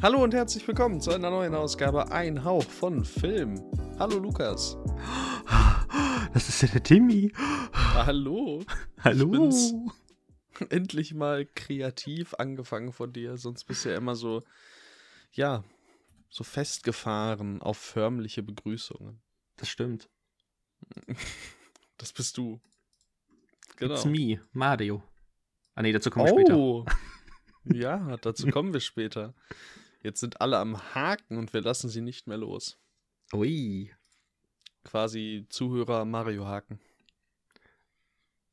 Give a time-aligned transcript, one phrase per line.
[0.00, 3.60] Hallo und herzlich willkommen zu einer neuen Ausgabe Ein Hauch von Film.
[3.98, 4.76] Hallo Lukas.
[6.32, 7.32] Das ist ja der Timmy.
[7.72, 8.62] Hallo.
[9.02, 9.50] Hallo.
[10.68, 14.44] Endlich mal kreativ angefangen von dir, sonst bist du ja immer so,
[15.32, 15.64] ja,
[16.28, 19.20] so festgefahren auf förmliche Begrüßungen.
[19.56, 20.08] Das stimmt.
[21.96, 22.60] Das bist du.
[23.74, 23.94] Genau.
[23.94, 25.02] It's me, Mario.
[25.74, 26.56] Ah nee, dazu kommen wir später.
[26.56, 26.86] Oh.
[27.64, 29.34] Ja, dazu kommen wir später.
[30.02, 32.78] Jetzt sind alle am Haken und wir lassen sie nicht mehr los.
[33.32, 33.92] Ui.
[34.84, 36.80] Quasi Zuhörer Mario Haken.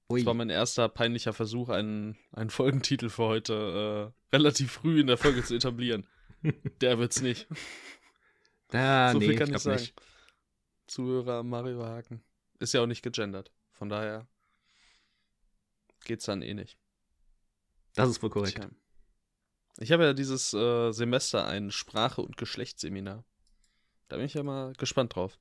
[0.09, 0.19] Ui.
[0.19, 5.07] Das war mein erster peinlicher Versuch, einen, einen Folgentitel für heute äh, relativ früh in
[5.07, 6.07] der Folge zu etablieren.
[6.81, 7.47] Der wird's nicht.
[8.71, 9.79] ah, so nee, viel kann ich ich sagen.
[9.79, 10.01] nicht.
[10.87, 12.23] Zuhörer Mario Haken.
[12.59, 13.51] Ist ja auch nicht gegendert.
[13.71, 14.27] Von daher
[16.05, 16.77] geht's dann eh nicht.
[17.95, 18.57] Das ist wohl korrekt.
[18.57, 18.69] Tja.
[19.79, 23.25] Ich habe ja dieses äh, Semester ein Sprache- und Geschlechtsseminar.
[24.07, 25.37] Da bin ich ja mal gespannt drauf.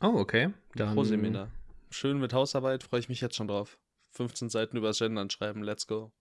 [0.00, 0.52] Oh, okay.
[0.74, 1.50] Dann, Pro-Seminar.
[1.90, 3.78] Schön mit Hausarbeit, freue ich mich jetzt schon drauf.
[4.12, 6.12] 15 Seiten über das Gendern schreiben, let's go.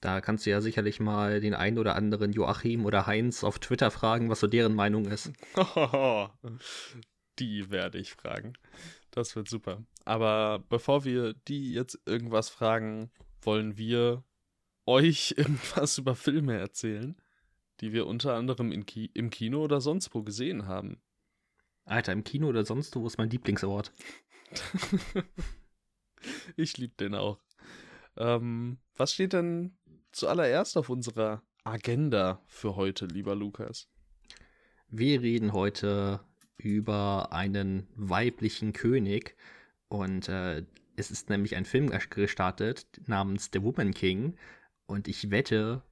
[0.00, 3.90] Da kannst du ja sicherlich mal den einen oder anderen Joachim oder Heinz auf Twitter
[3.90, 5.32] fragen, was so deren Meinung ist.
[7.38, 8.54] die werde ich fragen.
[9.10, 9.84] Das wird super.
[10.04, 14.24] Aber bevor wir die jetzt irgendwas fragen, wollen wir
[14.86, 17.16] euch irgendwas über Filme erzählen,
[17.80, 21.00] die wir unter anderem Ki im Kino oder sonst wo gesehen haben.
[21.84, 23.92] Alter, im Kino oder sonst wo ist mein Lieblingsort.
[26.56, 27.40] ich liebe den auch.
[28.16, 29.76] Ähm, was steht denn
[30.12, 33.88] zuallererst auf unserer Agenda für heute, lieber Lukas?
[34.88, 36.20] Wir reden heute
[36.56, 39.36] über einen weiblichen König
[39.88, 40.64] und äh,
[40.96, 44.36] es ist nämlich ein Film gestartet namens The Woman King
[44.92, 45.82] und ich wette,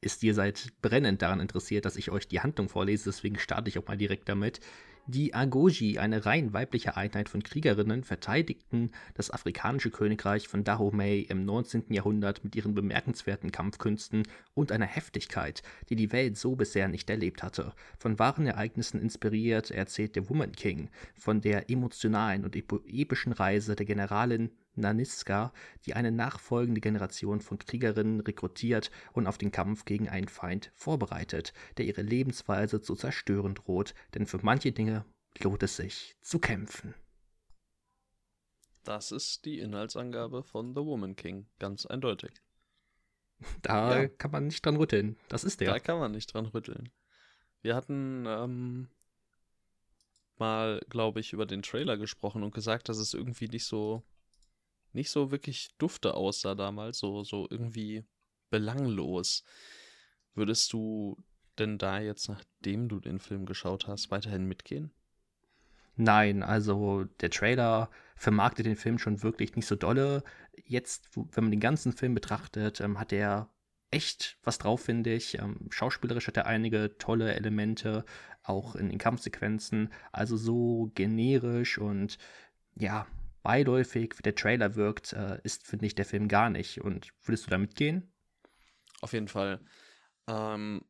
[0.00, 3.78] ist ihr seid brennend daran interessiert, dass ich euch die Handlung vorlese, deswegen starte ich
[3.78, 4.60] auch mal direkt damit.
[5.06, 11.44] Die Agoji, eine rein weibliche Einheit von Kriegerinnen, verteidigten das afrikanische Königreich von Dahomey im
[11.44, 11.92] 19.
[11.92, 14.22] Jahrhundert mit ihren bemerkenswerten Kampfkünsten
[14.54, 17.74] und einer Heftigkeit, die die Welt so bisher nicht erlebt hatte.
[17.98, 23.84] Von wahren Ereignissen inspiriert erzählt der Woman King von der emotionalen und epischen Reise der
[23.84, 25.52] Generalin Naniska,
[25.86, 31.52] die eine nachfolgende Generation von Kriegerinnen rekrutiert und auf den Kampf gegen einen Feind vorbereitet,
[31.76, 35.04] der ihre Lebensweise zu zerstören droht, denn für manche Dinge
[35.40, 36.94] lohnt es sich zu kämpfen.
[38.84, 42.32] Das ist die Inhaltsangabe von The Woman King, ganz eindeutig.
[43.62, 44.08] Da Ja.
[44.08, 45.16] kann man nicht dran rütteln.
[45.28, 45.80] Das ist Da der.
[45.80, 46.90] kann man nicht dran rütteln.
[47.62, 48.88] Wir hatten ähm,
[50.38, 54.02] mal, glaube ich, über den Trailer gesprochen und gesagt, dass es irgendwie nicht so
[54.94, 58.04] nicht so wirklich dufte aussah damals, so, so irgendwie
[58.50, 59.44] belanglos.
[60.34, 61.16] Würdest du
[61.58, 64.92] denn da jetzt, nachdem du den Film geschaut hast, weiterhin mitgehen?
[65.96, 70.24] Nein, also der Trailer vermarktet den Film schon wirklich nicht so dolle.
[70.64, 73.48] Jetzt, wenn man den ganzen Film betrachtet, ähm, hat er
[73.90, 75.38] echt was drauf, finde ich.
[75.38, 78.04] Ähm, schauspielerisch hat er einige tolle Elemente,
[78.42, 79.92] auch in den Kampfsequenzen.
[80.10, 82.18] Also so generisch und
[82.74, 83.06] ja,
[83.44, 86.80] beiläufig, wie der Trailer wirkt, äh, ist, finde ich, der Film gar nicht.
[86.80, 88.12] Und würdest du da mitgehen?
[89.00, 89.60] Auf jeden Fall.
[90.26, 90.84] Ähm,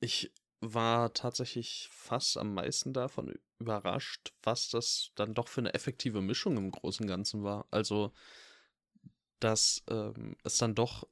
[0.00, 6.20] ich war tatsächlich fast am meisten davon überrascht, was das dann doch für eine effektive
[6.20, 7.66] Mischung im Großen und Ganzen war.
[7.70, 8.12] Also,
[9.40, 11.06] dass ähm, es dann doch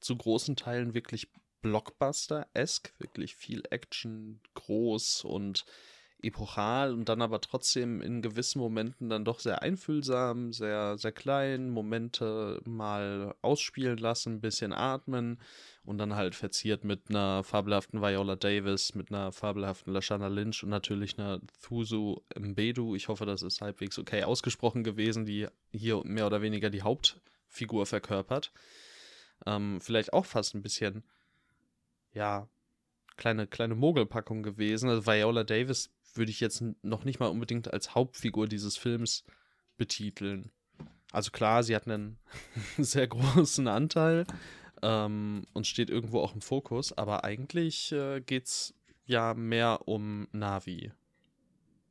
[0.00, 1.30] zu großen Teilen wirklich
[1.60, 5.66] Blockbuster-esque, wirklich viel Action, groß und
[6.22, 11.70] epochal und dann aber trotzdem in gewissen Momenten dann doch sehr einfühlsam, sehr, sehr klein,
[11.70, 15.38] Momente mal ausspielen lassen, ein bisschen atmen
[15.84, 20.70] und dann halt verziert mit einer fabelhaften Viola Davis, mit einer fabelhaften Lashana Lynch und
[20.70, 22.94] natürlich einer Thusu Mbedu.
[22.94, 27.86] Ich hoffe, das ist halbwegs okay ausgesprochen gewesen, die hier mehr oder weniger die Hauptfigur
[27.86, 28.52] verkörpert.
[29.46, 31.02] Ähm, vielleicht auch fast ein bisschen,
[32.12, 32.48] ja,
[33.20, 34.88] kleine, kleine Mogelpackung gewesen.
[34.88, 39.24] Also Viola Davis würde ich jetzt noch nicht mal unbedingt als Hauptfigur dieses Films
[39.76, 40.50] betiteln.
[41.12, 42.18] Also klar, sie hat einen
[42.78, 44.26] sehr großen Anteil
[44.82, 48.74] ähm, und steht irgendwo auch im Fokus, aber eigentlich äh, geht es
[49.04, 50.92] ja mehr um Navi.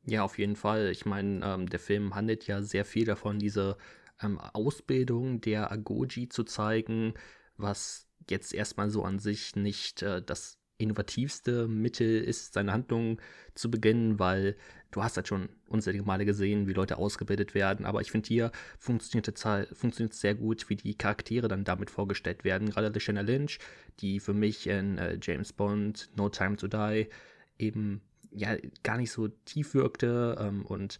[0.06, 0.90] Ja, auf jeden Fall.
[0.90, 3.76] Ich meine, ähm, der Film handelt ja sehr viel davon, diese
[4.22, 7.14] ähm, Ausbildung der Agoji zu zeigen,
[7.56, 13.20] was jetzt erstmal so an sich nicht äh, das innovativste Mittel ist, seine Handlung
[13.54, 14.56] zu beginnen, weil
[14.90, 18.50] du hast halt schon unzählige Male gesehen, wie Leute ausgebildet werden, aber ich finde hier
[18.78, 22.70] funktioniert es sehr gut, wie die Charaktere dann damit vorgestellt werden.
[22.70, 23.58] Gerade Lashana Lynch,
[24.00, 27.08] die für mich in äh, James Bond, No Time to Die
[27.58, 28.00] eben
[28.32, 30.98] ja gar nicht so tief wirkte ähm, und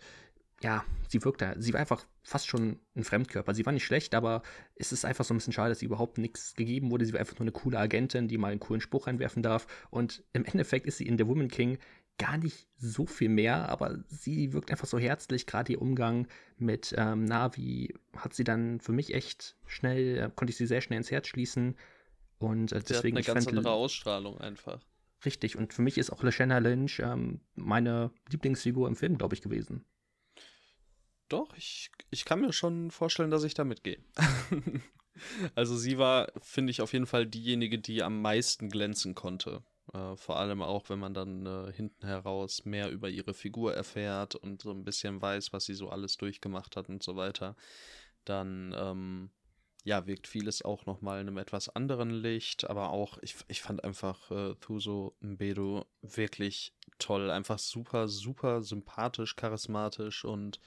[0.62, 3.54] ja, sie wirkte, sie war einfach fast schon ein Fremdkörper.
[3.54, 4.42] Sie war nicht schlecht, aber
[4.76, 7.06] es ist einfach so ein bisschen schade, dass sie überhaupt nichts gegeben wurde.
[7.06, 9.66] Sie war einfach nur eine coole Agentin, die mal einen coolen Spruch einwerfen darf.
[9.90, 11.78] Und im Endeffekt ist sie in The Woman King
[12.18, 15.46] gar nicht so viel mehr, aber sie wirkt einfach so herzlich.
[15.46, 16.28] Gerade ihr Umgang
[16.58, 20.82] mit ähm, Navi hat sie dann für mich echt schnell, äh, konnte ich sie sehr
[20.82, 21.76] schnell ins Herz schließen.
[22.38, 23.16] Und äh, deswegen.
[23.16, 24.84] Sie hat eine ganz andere Ausstrahlung einfach.
[25.24, 29.42] Richtig, und für mich ist auch LaShanna Lynch ähm, meine Lieblingsfigur im Film, glaube ich,
[29.42, 29.84] gewesen.
[31.30, 33.98] Doch, ich, ich kann mir schon vorstellen, dass ich da mitgehe.
[35.54, 39.62] also sie war, finde ich, auf jeden Fall diejenige, die am meisten glänzen konnte.
[39.94, 44.34] Äh, vor allem auch, wenn man dann äh, hinten heraus mehr über ihre Figur erfährt
[44.34, 47.54] und so ein bisschen weiß, was sie so alles durchgemacht hat und so weiter.
[48.24, 49.30] Dann, ähm,
[49.84, 53.84] ja, wirkt vieles auch nochmal in einem etwas anderen Licht, aber auch, ich, ich fand
[53.84, 57.30] einfach äh, Thuso Mbedu wirklich toll.
[57.30, 60.58] Einfach super, super sympathisch, charismatisch und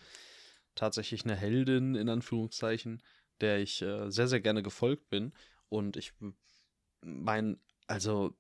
[0.76, 3.02] tatsächlich eine Heldin, in Anführungszeichen,
[3.42, 5.34] der ich äh, sehr, sehr gerne gefolgt bin.
[5.70, 6.14] Und ich
[7.02, 8.36] meine, also,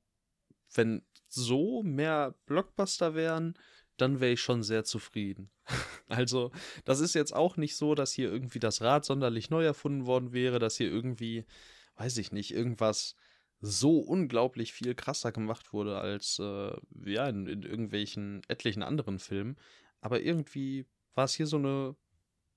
[0.73, 3.55] wenn so mehr Blockbuster wären,
[3.97, 5.49] dann wäre ich schon sehr zufrieden.
[6.07, 6.51] also,
[6.85, 10.33] das ist jetzt auch nicht so, dass hier irgendwie das Rad sonderlich neu erfunden worden
[10.33, 11.45] wäre, dass hier irgendwie,
[11.95, 13.15] weiß ich nicht, irgendwas
[13.65, 16.75] so unglaublich viel krasser gemacht wurde als äh,
[17.05, 19.57] ja in, in, irgendwelchen etlichen anderen Filmen.
[20.01, 21.95] Aber irgendwie war es hier so eine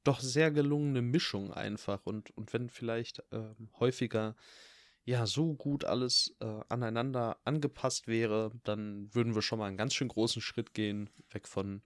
[0.06, 2.04] doch sehr gelungene Mischung einfach.
[2.04, 4.36] Und, und wenn vielleicht äh, häufiger
[5.04, 9.94] ja so gut alles äh, aneinander angepasst wäre, dann würden wir schon mal einen ganz
[9.94, 11.82] schön großen Schritt gehen, weg von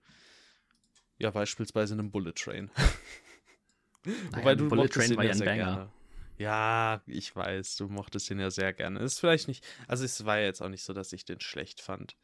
[1.17, 2.71] ja beispielsweise einem Bullet Train.
[4.31, 5.55] Wobei du Bullet Train war ja ein Banger.
[5.55, 5.91] Gerne.
[6.39, 8.99] Ja, ich weiß, du mochtest den ja sehr gerne.
[8.99, 11.39] Es ist vielleicht nicht, also es war ja jetzt auch nicht so, dass ich den
[11.39, 12.17] schlecht fand.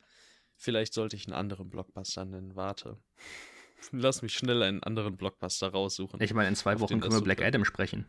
[0.56, 2.98] Vielleicht sollte ich einen anderen Blockbuster nennen, warte.
[3.92, 6.22] Lass mich schnell einen anderen Blockbuster raussuchen.
[6.22, 8.06] Ich meine, in zwei Wochen können wir Black Adam sprechen.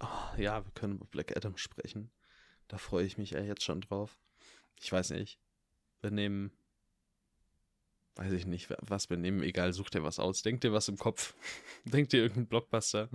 [0.00, 0.06] Oh,
[0.38, 2.10] ja, wir können über Black Adam sprechen.
[2.68, 4.18] Da freue ich mich ja jetzt schon drauf.
[4.80, 5.38] Ich weiß nicht.
[6.00, 6.50] Wir nehmen.
[8.16, 9.42] Weiß ich nicht, was wir nehmen.
[9.42, 10.42] Egal, such dir was aus.
[10.42, 11.34] Denk dir was im Kopf.
[11.84, 13.10] Denk dir irgendeinen Blockbuster,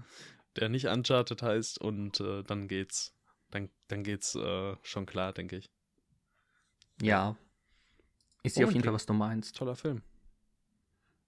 [0.56, 3.14] der nicht Uncharted heißt und äh, dann geht's.
[3.50, 5.70] Dann, dann geht's äh, schon klar, denke ich.
[7.02, 7.36] Ja.
[8.44, 9.58] Ich sehe auf jeden Fall, was du meinst.
[9.58, 10.04] Toller Film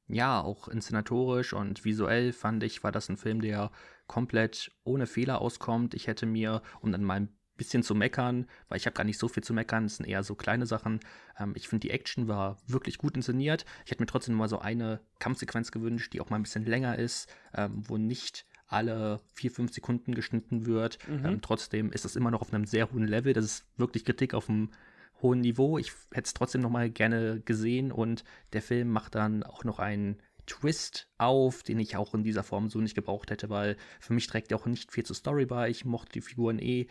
[0.08, 3.72] ja, auch inszenatorisch und visuell fand ich, war das ein Film, der
[4.08, 5.94] komplett ohne Fehler auskommt.
[5.94, 9.20] Ich hätte mir, um dann mal ein bisschen zu meckern, weil ich habe gar nicht
[9.20, 11.00] so viel zu meckern, es sind eher so kleine Sachen.
[11.38, 13.66] Ähm, ich finde, die Action war wirklich gut inszeniert.
[13.86, 16.98] Ich hätte mir trotzdem mal so eine Kampfsequenz gewünscht, die auch mal ein bisschen länger
[16.98, 20.98] ist, ähm, wo nicht alle vier, fünf Sekunden geschnitten wird.
[21.08, 21.26] Mhm.
[21.26, 23.34] Ähm, trotzdem ist es immer noch auf einem sehr hohen Level.
[23.34, 24.72] Das ist wirklich Kritik auf einem
[25.24, 25.78] hohen Niveau.
[25.80, 28.24] Ich hätte es trotzdem noch mal gerne gesehen und
[28.54, 32.70] der Film macht dann auch noch einen Twist auf, den ich auch in dieser Form
[32.70, 35.70] so nicht gebraucht hätte, weil für mich trägt er auch nicht viel zur Story bei.
[35.70, 36.88] Ich mochte die Figuren eh,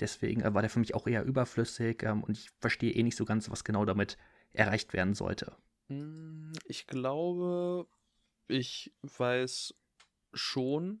[0.00, 3.24] deswegen war der für mich auch eher überflüssig ähm, und ich verstehe eh nicht so
[3.24, 4.18] ganz, was genau damit
[4.52, 5.56] erreicht werden sollte.
[5.88, 7.86] Hm, ich glaube,
[8.48, 9.74] ich weiß
[10.32, 11.00] schon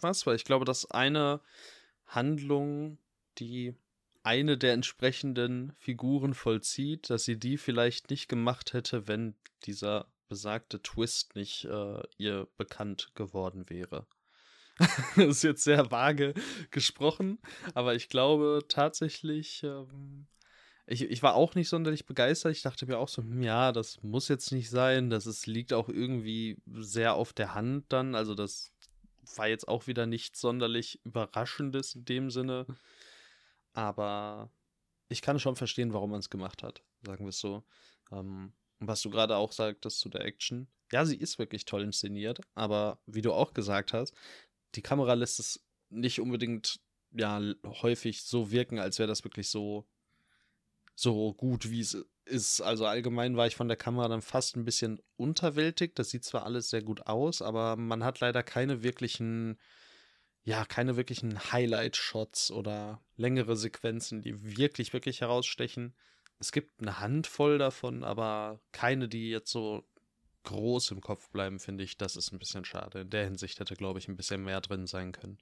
[0.00, 1.40] was, weil ich glaube, dass eine
[2.06, 2.98] Handlung,
[3.38, 3.74] die
[4.26, 10.82] eine der entsprechenden Figuren vollzieht, dass sie die vielleicht nicht gemacht hätte, wenn dieser besagte
[10.82, 14.08] Twist nicht äh, ihr bekannt geworden wäre.
[14.78, 16.34] das ist jetzt sehr vage
[16.72, 17.38] gesprochen,
[17.72, 20.26] aber ich glaube tatsächlich, ähm,
[20.88, 22.50] ich, ich war auch nicht sonderlich begeistert.
[22.50, 25.08] Ich dachte mir auch so, hm, ja, das muss jetzt nicht sein.
[25.08, 28.16] Das ist, liegt auch irgendwie sehr auf der Hand dann.
[28.16, 28.72] Also das
[29.36, 32.66] war jetzt auch wieder nichts sonderlich Überraschendes in dem Sinne.
[33.76, 34.50] Aber
[35.08, 37.62] ich kann schon verstehen, warum man es gemacht hat, sagen wir es so.
[38.10, 41.82] Ähm, und was du gerade auch sagtest zu der Action, ja, sie ist wirklich toll
[41.82, 44.14] inszeniert, aber wie du auch gesagt hast,
[44.74, 46.80] die Kamera lässt es nicht unbedingt
[47.12, 49.86] ja häufig so wirken, als wäre das wirklich so
[50.94, 52.62] so gut, wie es ist.
[52.62, 55.98] Also allgemein war ich von der Kamera dann fast ein bisschen unterwältigt.
[55.98, 59.58] Das sieht zwar alles sehr gut aus, aber man hat leider keine wirklichen
[60.46, 65.92] ja, keine wirklichen Highlight-Shots oder längere Sequenzen, die wirklich, wirklich herausstechen.
[66.38, 69.84] Es gibt eine Handvoll davon, aber keine, die jetzt so
[70.44, 71.98] groß im Kopf bleiben, finde ich.
[71.98, 73.00] Das ist ein bisschen schade.
[73.00, 75.38] In der Hinsicht hätte, glaube ich, ein bisschen mehr drin sein können.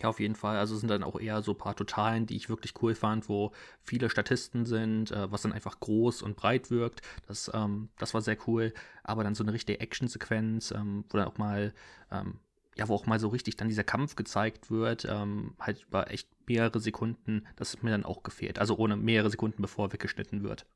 [0.00, 0.56] Ja, auf jeden Fall.
[0.56, 3.28] Also es sind dann auch eher so ein paar Totalen, die ich wirklich cool fand,
[3.28, 7.02] wo viele Statisten sind, äh, was dann einfach groß und breit wirkt.
[7.28, 8.72] Das, ähm, das war sehr cool.
[9.02, 11.74] Aber dann so eine richtige Actionsequenz, ähm, wo dann auch mal,
[12.10, 12.40] ähm,
[12.76, 16.28] ja, wo auch mal so richtig dann dieser Kampf gezeigt wird, ähm, halt über echt
[16.48, 18.58] mehrere Sekunden, das ist mir dann auch gefehlt.
[18.58, 20.66] Also ohne mehrere Sekunden, bevor weggeschnitten wird.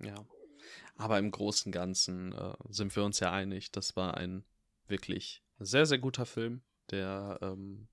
[0.00, 0.14] Ja.
[0.96, 4.44] Aber im Großen und Ganzen äh, sind wir uns ja einig, das war ein
[4.86, 7.88] wirklich sehr, sehr guter Film, der ähm,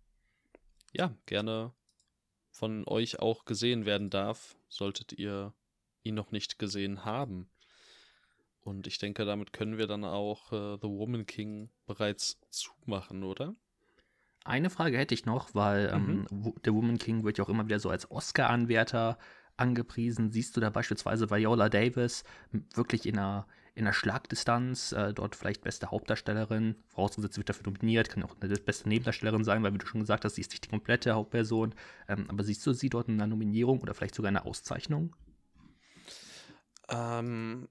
[0.94, 1.74] ja, gerne
[2.52, 5.54] von euch auch gesehen werden darf, solltet ihr
[6.04, 7.50] ihn noch nicht gesehen haben.
[8.66, 13.54] Und ich denke, damit können wir dann auch äh, The Woman King bereits zumachen, oder?
[14.44, 16.54] Eine Frage hätte ich noch, weil ähm, mhm.
[16.64, 19.20] The Woman King wird ja auch immer wieder so als Oscar-Anwärter
[19.56, 20.32] angepriesen.
[20.32, 22.24] Siehst du da beispielsweise Viola Davis
[22.74, 28.10] wirklich in einer in der Schlagdistanz, äh, dort vielleicht beste Hauptdarstellerin, vorausgesetzt wird dafür nominiert,
[28.10, 30.64] kann auch eine beste Nebendarstellerin sein, weil wie du schon gesagt hast, sie ist nicht
[30.64, 31.76] die komplette Hauptperson.
[32.08, 35.14] Ähm, aber siehst du sie dort in einer Nominierung oder vielleicht sogar eine Auszeichnung?
[36.88, 37.68] Ähm,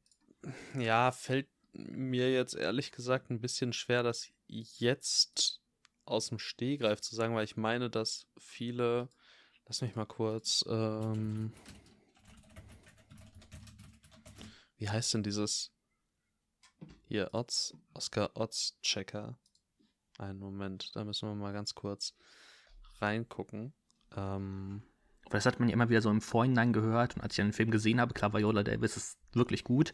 [0.78, 5.60] ja, fällt mir jetzt ehrlich gesagt ein bisschen schwer, das jetzt
[6.04, 9.08] aus dem Stehgreif zu sagen, weil ich meine, dass viele,
[9.66, 11.52] lass mich mal kurz, ähm,
[14.76, 15.72] wie heißt denn dieses
[17.06, 19.38] hier, Odds, Oscar Odds Checker.
[20.18, 22.14] Einen Moment, da müssen wir mal ganz kurz
[23.00, 23.74] reingucken.
[24.16, 24.82] Ähm,
[25.30, 27.70] das hat man ja immer wieder so im Vorhinein gehört und als ich den Film
[27.70, 29.92] gesehen habe, klar, Viola Davis ist wirklich gut,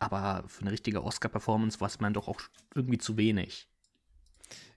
[0.00, 2.40] aber für eine richtige Oscar-Performance war es man doch auch
[2.74, 3.68] irgendwie zu wenig.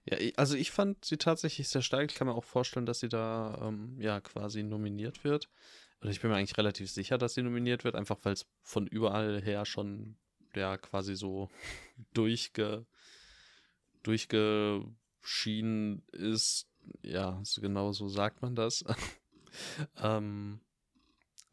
[0.04, 2.10] Ja, also ich fand sie tatsächlich sehr stark.
[2.10, 5.48] Ich kann mir auch vorstellen, dass sie da ähm, ja quasi nominiert wird.
[6.02, 8.86] Oder ich bin mir eigentlich relativ sicher, dass sie nominiert wird, einfach weil es von
[8.86, 10.16] überall her schon
[10.54, 11.48] ja quasi so
[12.12, 12.84] durchge,
[14.02, 16.68] durchgeschienen ist.
[17.02, 18.84] Ja, genau so sagt man das.
[20.02, 20.60] ähm,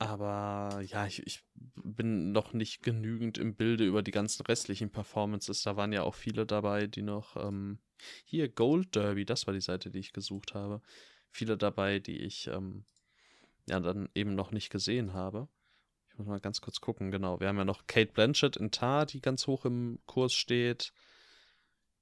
[0.02, 5.62] aber ja, ich, ich bin noch nicht genügend im Bilde über die ganzen restlichen Performances.
[5.62, 7.36] Da waren ja auch viele dabei, die noch.
[7.36, 7.78] Ähm,
[8.26, 10.82] hier, Gold Derby, das war die Seite, die ich gesucht habe.
[11.30, 12.84] Viele dabei, die ich ähm,
[13.70, 15.48] ja dann eben noch nicht gesehen habe.
[16.10, 17.40] Ich muss mal ganz kurz gucken, genau.
[17.40, 20.94] Wir haben ja noch Kate Blanchett in Tar, die ganz hoch im Kurs steht.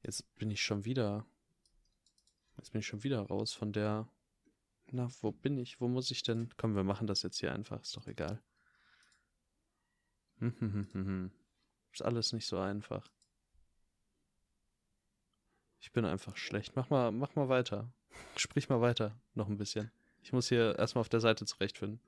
[0.04, 1.26] Jetzt bin ich schon wieder.
[2.56, 4.08] Jetzt bin ich schon wieder raus von der.
[4.92, 5.80] Na, wo bin ich?
[5.80, 6.50] Wo muss ich denn?
[6.58, 7.82] Komm, wir machen das jetzt hier einfach.
[7.82, 8.42] Ist doch egal.
[11.94, 13.10] Ist alles nicht so einfach.
[15.80, 16.76] Ich bin einfach schlecht.
[16.76, 17.92] Mach mal, mach mal weiter.
[18.36, 19.20] Sprich mal weiter.
[19.34, 19.92] Noch ein bisschen.
[20.24, 22.00] Ich muss hier erstmal auf der Seite zurechtfinden.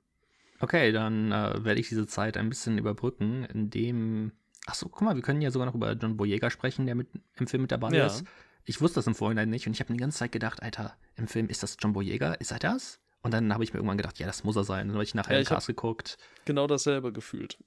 [0.60, 4.32] Okay, dann äh, werde ich diese Zeit ein bisschen überbrücken, indem.
[4.66, 7.48] Achso, guck mal, wir können ja sogar noch über John Boyega sprechen, der mit, im
[7.48, 8.06] Film mit dabei ja.
[8.06, 8.24] ist.
[8.64, 11.26] Ich wusste das im Vorhinein nicht und ich habe die ganze Zeit gedacht, Alter, im
[11.26, 12.34] Film ist das John Boyega?
[12.34, 13.00] Ist er das?
[13.22, 14.88] Und dann habe ich mir irgendwann gedacht, ja, das muss er sein.
[14.88, 16.18] Dann habe ich nachher ja, im Cast geguckt.
[16.44, 17.58] Genau dasselbe gefühlt.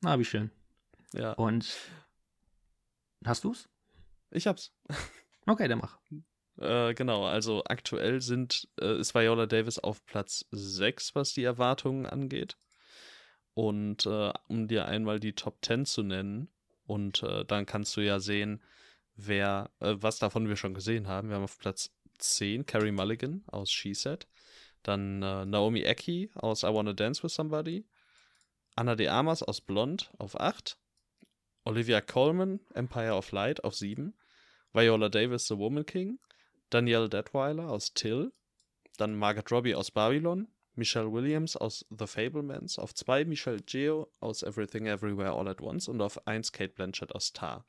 [0.00, 0.50] Na, wie schön.
[1.12, 1.32] Ja.
[1.32, 1.74] Und
[3.24, 3.68] hast du's?
[4.30, 4.72] Ich hab's.
[5.46, 5.98] Okay, dann mach.
[6.56, 12.06] Äh, genau, also aktuell sind, äh, ist Viola Davis auf Platz 6, was die Erwartungen
[12.06, 12.56] angeht.
[13.52, 16.48] Und äh, um dir einmal die Top 10 zu nennen,
[16.86, 18.62] und äh, dann kannst du ja sehen,
[19.16, 21.28] wer, äh, was davon wir schon gesehen haben.
[21.28, 24.26] Wir haben auf Platz 10 Carrie Mulligan aus She Said,
[24.82, 27.86] dann äh, Naomi Eki aus I Wanna Dance with Somebody,
[28.76, 30.78] Anna de Armas aus Blond auf 8,
[31.64, 34.14] Olivia Colman, Empire of Light auf 7,
[34.72, 36.18] Viola Davis, The Woman King,
[36.70, 38.32] Danielle Detweiler aus Till,
[38.96, 44.42] dann Margaret Robbie aus Babylon, Michelle Williams aus The Fablemans, auf zwei Michelle Geo aus
[44.42, 47.64] Everything Everywhere All at Once und auf eins Kate Blanchett aus Tar.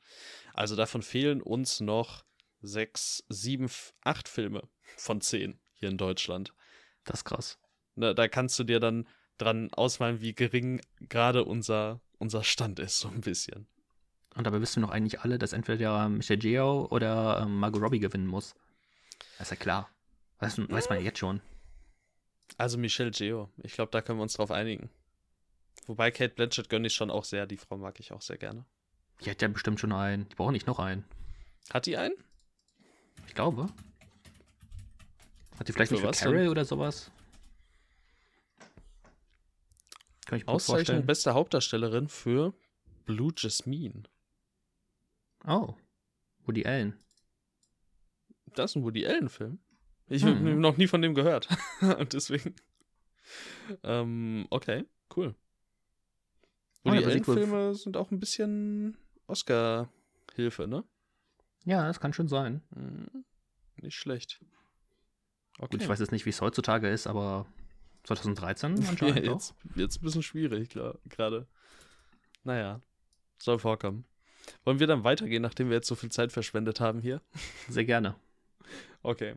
[0.54, 2.24] Also davon fehlen uns noch
[2.62, 3.70] sechs, sieben,
[4.02, 4.62] acht Filme
[4.96, 6.52] von zehn hier in Deutschland.
[7.04, 7.58] Das ist krass.
[7.94, 9.06] Na, da kannst du dir dann
[9.38, 13.66] dran ausmalen, wie gering gerade unser, unser Stand ist, so ein bisschen.
[14.34, 18.00] Und dabei wissen wir noch eigentlich alle, dass entweder Michelle Geo oder ähm, Margot Robbie
[18.00, 18.54] gewinnen muss.
[19.38, 19.90] Das ist ja klar.
[20.38, 21.40] Weiß, weiß man ja jetzt schon.
[22.58, 23.50] Also Michelle Geo.
[23.62, 24.90] Ich glaube, da können wir uns drauf einigen.
[25.86, 27.46] Wobei Kate Blanchett gönne ich schon auch sehr.
[27.46, 28.64] Die Frau mag ich auch sehr gerne.
[29.24, 30.28] Die hat ja bestimmt schon einen.
[30.28, 31.04] Die braucht nicht noch einen.
[31.70, 32.14] Hat die einen?
[33.26, 33.68] Ich glaube.
[35.58, 37.10] Hat die vielleicht für nicht für Carol oder sowas?
[40.26, 41.06] Kann ich mir Auszeichnung vorstellen.
[41.06, 42.52] beste Hauptdarstellerin für
[43.04, 44.02] Blue Jasmine.
[45.46, 45.74] Oh.
[46.44, 46.98] Woody Allen.
[48.54, 49.60] Das ist ein Woody Allen-Film.
[50.08, 50.60] Ich habe hm.
[50.60, 51.48] noch nie von dem gehört.
[51.98, 52.54] Und deswegen.
[53.82, 54.84] Ähm, okay,
[55.16, 55.34] cool.
[56.84, 58.96] Woody oh, Allen-Filme sind auch ein bisschen
[59.26, 60.84] Oscar-Hilfe, ne?
[61.64, 62.62] Ja, das kann schon sein.
[62.74, 63.24] Hm,
[63.82, 64.40] nicht schlecht.
[65.58, 65.68] Okay.
[65.72, 67.46] Gut, ich weiß jetzt nicht, wie es heutzutage ist, aber
[68.04, 71.48] 2013 anscheinend ja, jetzt, jetzt ein bisschen schwierig, klar, gerade.
[72.44, 72.80] Naja,
[73.42, 74.04] soll vorkommen.
[74.64, 77.20] Wollen wir dann weitergehen, nachdem wir jetzt so viel Zeit verschwendet haben hier?
[77.68, 78.14] Sehr gerne.
[79.02, 79.34] Okay.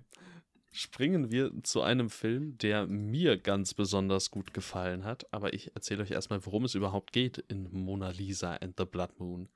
[0.71, 6.03] Springen wir zu einem Film, der mir ganz besonders gut gefallen hat, aber ich erzähle
[6.03, 9.49] euch erstmal, worum es überhaupt geht in Mona Lisa and the Blood Moon.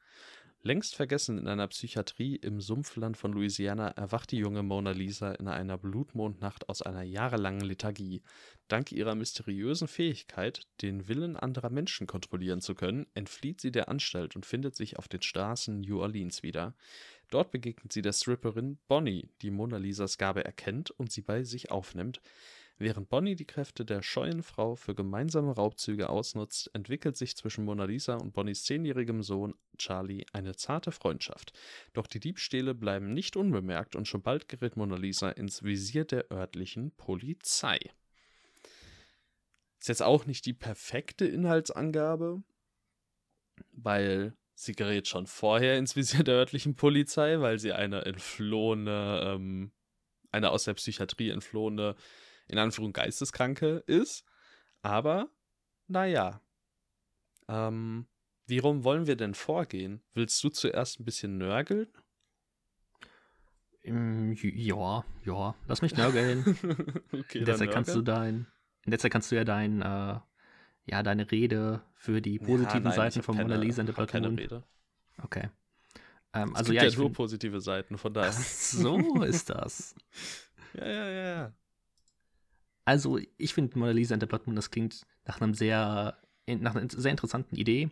[0.65, 5.49] Längst vergessen in einer Psychiatrie im Sumpfland von Louisiana erwacht die junge Mona Lisa in
[5.49, 8.23] einer Blutmondnacht aus einer jahrelangen Lethargie.
[8.69, 14.37] Dank ihrer mysteriösen Fähigkeit, den Willen anderer Menschen kontrollieren zu können, entflieht sie der Anstalt
[14.37, 16.75] und findet sich auf den Straßen New Orleans wieder.
[17.33, 21.71] Dort begegnet sie der Stripperin Bonnie, die Mona Lisas Gabe erkennt und sie bei sich
[21.71, 22.21] aufnimmt.
[22.77, 27.85] Während Bonnie die Kräfte der scheuen Frau für gemeinsame Raubzüge ausnutzt, entwickelt sich zwischen Mona
[27.85, 31.53] Lisa und Bonnies zehnjährigem Sohn Charlie eine zarte Freundschaft.
[31.93, 36.31] Doch die Diebstähle bleiben nicht unbemerkt und schon bald gerät Mona Lisa ins Visier der
[36.31, 37.79] örtlichen Polizei.
[39.79, 42.43] Ist jetzt auch nicht die perfekte Inhaltsangabe,
[43.71, 49.71] weil sie gerät schon vorher ins Visier der örtlichen Polizei, weil sie eine entflohene, ähm,
[50.31, 51.95] eine aus der Psychiatrie entflohene
[52.47, 54.25] in Anführung Geisteskranke ist.
[54.81, 55.29] Aber,
[55.87, 56.41] naja.
[57.47, 58.07] Ähm,
[58.45, 60.01] wie rum wollen wir denn vorgehen?
[60.13, 61.87] Willst du zuerst ein bisschen nörgeln?
[63.83, 66.43] Ja, ja, lass mich nörgeln.
[67.11, 68.47] okay, in der Zeit kannst du dein,
[68.85, 70.19] in der Zeit kannst du ja dein, äh,
[70.85, 74.29] ja, deine Rede für die positiven ja, nein, Seiten von Mona Lisa in der keine
[74.29, 74.63] Rede.
[75.21, 75.49] Okay.
[76.33, 77.15] Ähm, es also gibt ja, ja nur find...
[77.15, 78.31] positive Seiten, von daher.
[78.33, 79.95] Ach, so ist das.
[80.73, 81.53] ja, ja, ja, ja.
[82.85, 86.75] Also, ich finde Mona Lisa and the Blood Moon, das klingt nach einem sehr, nach
[86.75, 87.89] einer sehr interessanten Idee.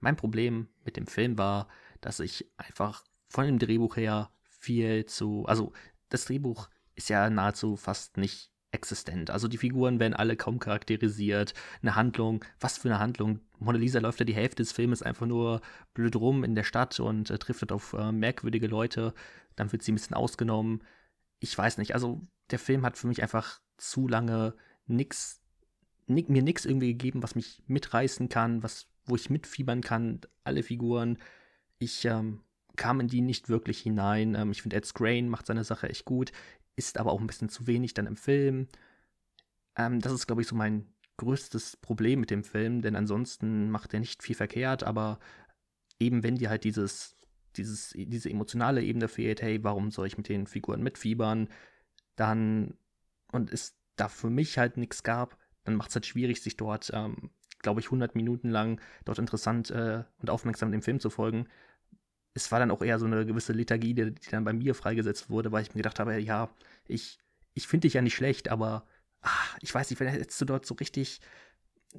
[0.00, 1.68] Mein Problem mit dem Film war,
[2.00, 5.72] dass ich einfach von dem Drehbuch her viel zu, also
[6.08, 9.30] das Drehbuch ist ja nahezu fast nicht existent.
[9.30, 11.54] Also die Figuren werden alle kaum charakterisiert.
[11.82, 13.40] Eine Handlung, was für eine Handlung.
[13.58, 15.60] Mona Lisa läuft ja die Hälfte des Filmes einfach nur
[15.94, 19.14] blöd rum in der Stadt und äh, trifft auf äh, merkwürdige Leute.
[19.56, 20.82] Dann wird sie ein bisschen ausgenommen.
[21.40, 22.20] Ich weiß nicht, also
[22.50, 24.54] der Film hat für mich einfach zu lange
[24.86, 25.40] nix,
[26.06, 30.62] nick, mir nichts irgendwie gegeben, was mich mitreißen kann, was, wo ich mitfiebern kann, alle
[30.62, 31.18] Figuren.
[31.78, 32.40] Ich ähm,
[32.76, 34.34] kam in die nicht wirklich hinein.
[34.34, 36.32] Ähm, ich finde, Ed Scrain macht seine Sache echt gut,
[36.78, 38.68] ist aber auch ein bisschen zu wenig dann im Film.
[39.76, 40.86] Ähm, das ist, glaube ich, so mein
[41.18, 45.18] größtes Problem mit dem Film, denn ansonsten macht er nicht viel verkehrt, aber
[45.98, 47.16] eben wenn dir halt dieses,
[47.56, 51.48] dieses, diese emotionale Ebene fehlt, hey, warum soll ich mit den Figuren mitfiebern,
[52.16, 52.74] dann
[53.32, 56.90] und es da für mich halt nichts gab, dann macht es halt schwierig, sich dort,
[56.94, 61.48] ähm, glaube ich, 100 Minuten lang dort interessant äh, und aufmerksam dem Film zu folgen.
[62.44, 65.30] Es war dann auch eher so eine gewisse Lethargie, die, die dann bei mir freigesetzt
[65.30, 66.50] wurde, weil ich mir gedacht habe, ja,
[66.86, 67.18] ich,
[67.54, 68.86] ich finde dich ja nicht schlecht, aber
[69.20, 71.20] ach, ich weiß nicht, wenn hättest du dort so richtig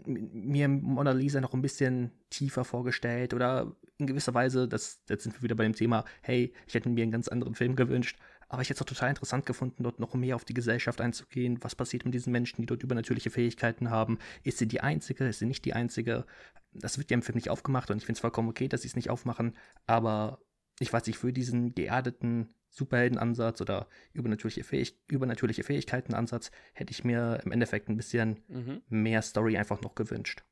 [0.05, 5.35] mir Mona Lisa noch ein bisschen tiefer vorgestellt oder in gewisser Weise, das, jetzt sind
[5.35, 8.17] wir wieder bei dem Thema, hey, ich hätte mir einen ganz anderen Film gewünscht,
[8.49, 11.59] aber ich hätte es auch total interessant gefunden, dort noch mehr auf die Gesellschaft einzugehen.
[11.61, 14.17] Was passiert mit diesen Menschen, die dort übernatürliche Fähigkeiten haben?
[14.43, 15.27] Ist sie die Einzige?
[15.27, 16.25] Ist sie nicht die Einzige?
[16.73, 18.87] Das wird ja im Film nicht aufgemacht und ich finde es vollkommen okay, dass sie
[18.87, 19.55] es nicht aufmachen.
[19.85, 20.41] Aber
[20.79, 27.41] ich weiß nicht, für diesen geerdeten Superheldenansatz oder übernatürliche, Fähig übernatürliche Fähigkeiten-Ansatz hätte ich mir
[27.43, 28.81] im Endeffekt ein bisschen mhm.
[28.89, 30.43] mehr Story einfach noch gewünscht.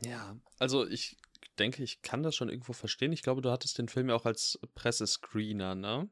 [0.00, 1.16] Ja, also ich
[1.58, 3.12] denke, ich kann das schon irgendwo verstehen.
[3.12, 6.10] Ich glaube, du hattest den Film ja auch als Pressescreener, ne?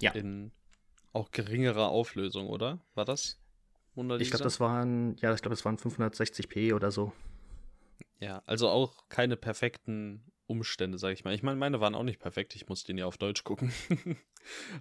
[0.00, 0.12] Ja.
[0.12, 0.52] In
[1.12, 2.80] auch geringerer Auflösung, oder?
[2.94, 3.40] War das?
[4.18, 7.12] Ich glaube, das waren, ja, ich glaube, das waren 560p oder so.
[8.18, 11.34] Ja, also auch keine perfekten Umstände, sage ich mal.
[11.34, 12.56] Ich meine, meine waren auch nicht perfekt.
[12.56, 13.72] Ich musste den ja auf Deutsch gucken.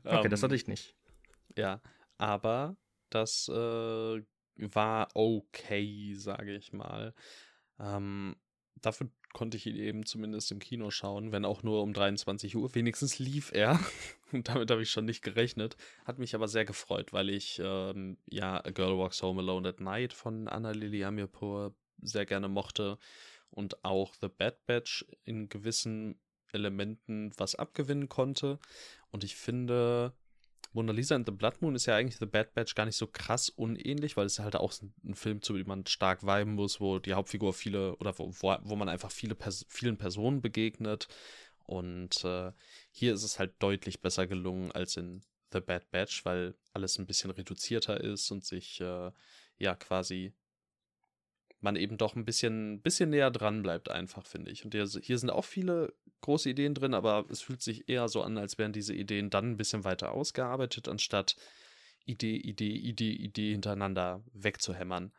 [0.04, 0.96] okay, um, das hatte ich nicht.
[1.56, 1.80] Ja,
[2.18, 2.76] aber
[3.12, 4.22] das äh,
[4.56, 7.14] war okay, sage ich mal.
[7.80, 8.36] Ähm,
[8.82, 12.74] dafür konnte ich ihn eben zumindest im Kino schauen, wenn auch nur um 23 Uhr.
[12.76, 13.80] Wenigstens lief er.
[14.32, 15.76] Und damit habe ich schon nicht gerechnet.
[16.06, 19.80] Hat mich aber sehr gefreut, weil ich ähm, ja A Girl Walks Home Alone at
[19.80, 22.98] Night von Anna Lili Amirpour sehr gerne mochte
[23.50, 26.20] und auch The Bad Batch in gewissen
[26.52, 28.60] Elementen was abgewinnen konnte.
[29.12, 30.14] Und ich finde,
[30.74, 33.08] Mona Lisa and the Blood Moon ist ja eigentlich The Bad Batch gar nicht so
[33.08, 37.00] krass unähnlich, weil es halt auch ein Film, zu dem man stark viben muss, wo
[37.00, 41.08] die Hauptfigur viele oder wo, wo man einfach viele Pers vielen Personen begegnet.
[41.66, 42.52] Und äh,
[42.92, 47.06] hier ist es halt deutlich besser gelungen als in The Bad Batch, weil alles ein
[47.06, 49.12] bisschen reduzierter ist und sich äh,
[49.60, 50.34] ja quasi
[51.64, 54.66] man eben doch ein bisschen, bisschen näher dran bleibt, einfach, finde ich.
[54.66, 58.22] Und hier, hier sind auch viele große Ideen drin, aber es fühlt sich eher so
[58.22, 61.36] an, als wären diese Ideen dann ein bisschen weiter ausgearbeitet, anstatt
[62.06, 65.14] Idee, Idee, Idee, Idee hintereinander wegzuhämmern.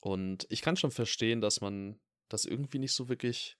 [0.00, 3.58] Und ich kann schon verstehen, dass man das irgendwie nicht so wirklich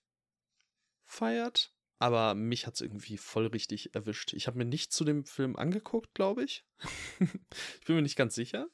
[1.05, 4.33] feiert, aber mich hat es irgendwie voll richtig erwischt.
[4.33, 6.65] Ich habe mir nicht zu dem Film angeguckt, glaube ich.
[7.19, 8.67] ich bin mir nicht ganz sicher.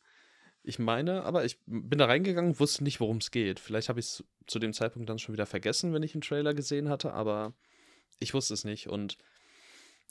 [0.67, 3.57] Ich meine, aber ich bin da reingegangen, wusste nicht, worum es geht.
[3.57, 6.53] Vielleicht habe ich es zu dem Zeitpunkt dann schon wieder vergessen, wenn ich einen Trailer
[6.53, 7.53] gesehen hatte, aber
[8.19, 8.89] ich wusste es nicht.
[8.89, 9.17] Und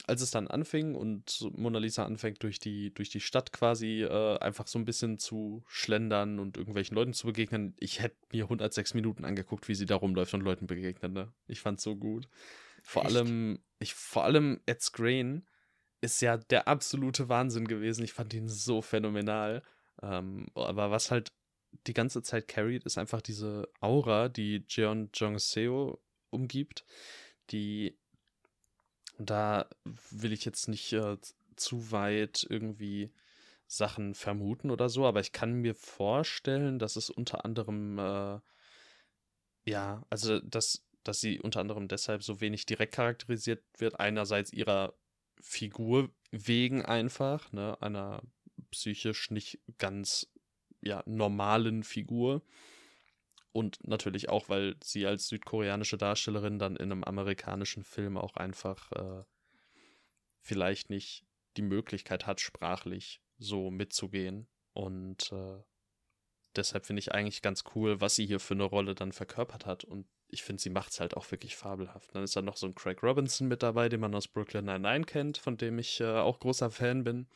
[0.06, 4.38] als es dann anfing und Mona Lisa anfängt, durch die, durch die Stadt quasi äh,
[4.38, 8.94] einfach so ein bisschen zu schlendern und irgendwelchen Leuten zu begegnen, ich hätte mir 106
[8.94, 11.12] Minuten angeguckt, wie sie da rumläuft und Leuten begegnet.
[11.12, 11.30] Ne?
[11.48, 12.30] Ich fand's so gut.
[12.82, 13.14] Vor Echt?
[13.14, 15.46] allem, ich, vor allem Ed Scrain
[16.00, 18.04] ist ja der absolute Wahnsinn gewesen.
[18.04, 19.62] Ich fand ihn so phänomenal.
[20.02, 21.32] Ähm, aber was halt
[21.86, 26.84] die ganze Zeit carried, ist einfach diese Aura, die Jeon Jong-seo umgibt,
[27.50, 27.96] die
[29.18, 29.68] da
[30.10, 31.16] will ich jetzt nicht äh,
[31.56, 33.12] zu weit irgendwie
[33.66, 38.40] Sachen vermuten oder so, aber ich kann mir vorstellen, dass es unter anderem, äh,
[39.64, 43.98] ja, also dass, dass sie unter anderem deshalb so wenig direkt charakterisiert wird.
[43.98, 44.94] Einerseits ihrer
[45.40, 48.22] Figur wegen einfach, ne, einer
[48.70, 50.28] psychisch nicht ganz
[50.80, 52.42] ja, normalen Figur.
[53.52, 58.92] Und natürlich auch, weil sie als südkoreanische Darstellerin dann in einem amerikanischen Film auch einfach
[58.92, 59.24] äh,
[60.40, 61.24] vielleicht nicht
[61.56, 64.46] die Möglichkeit hat, sprachlich so mitzugehen.
[64.74, 65.62] Und äh,
[66.54, 69.84] deshalb finde ich eigentlich ganz cool, was sie hier für eine Rolle dann verkörpert hat.
[69.84, 72.14] Und ich finde, sie macht es halt auch wirklich fabelhaft.
[72.14, 75.04] Dann ist da noch so ein Craig Robinson mit dabei, den man aus Brooklyn Nine-Nine
[75.04, 77.26] kennt, von dem ich äh, auch großer Fan bin.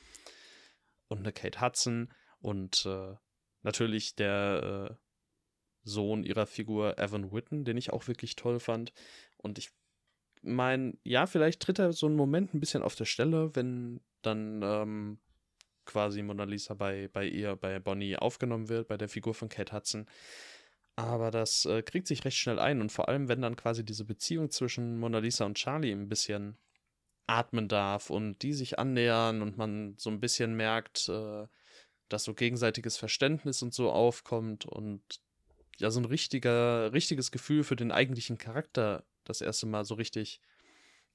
[1.10, 3.16] Und eine Kate Hudson und äh,
[3.62, 4.94] natürlich der äh,
[5.82, 8.92] Sohn ihrer Figur Evan Witten, den ich auch wirklich toll fand.
[9.36, 9.70] Und ich
[10.42, 14.62] meine, ja, vielleicht tritt er so einen Moment ein bisschen auf der Stelle, wenn dann
[14.62, 15.18] ähm,
[15.84, 19.74] quasi Mona Lisa bei, bei ihr, bei Bonnie aufgenommen wird, bei der Figur von Kate
[19.74, 20.06] Hudson.
[20.96, 24.04] Aber das äh, kriegt sich recht schnell ein und vor allem, wenn dann quasi diese
[24.04, 26.56] Beziehung zwischen Mona Lisa und Charlie ein bisschen
[27.30, 31.46] atmen darf und die sich annähern und man so ein bisschen merkt, äh,
[32.08, 35.02] dass so gegenseitiges Verständnis und so aufkommt und
[35.78, 40.40] ja so ein richtiger, richtiges Gefühl für den eigentlichen Charakter das erste Mal so richtig,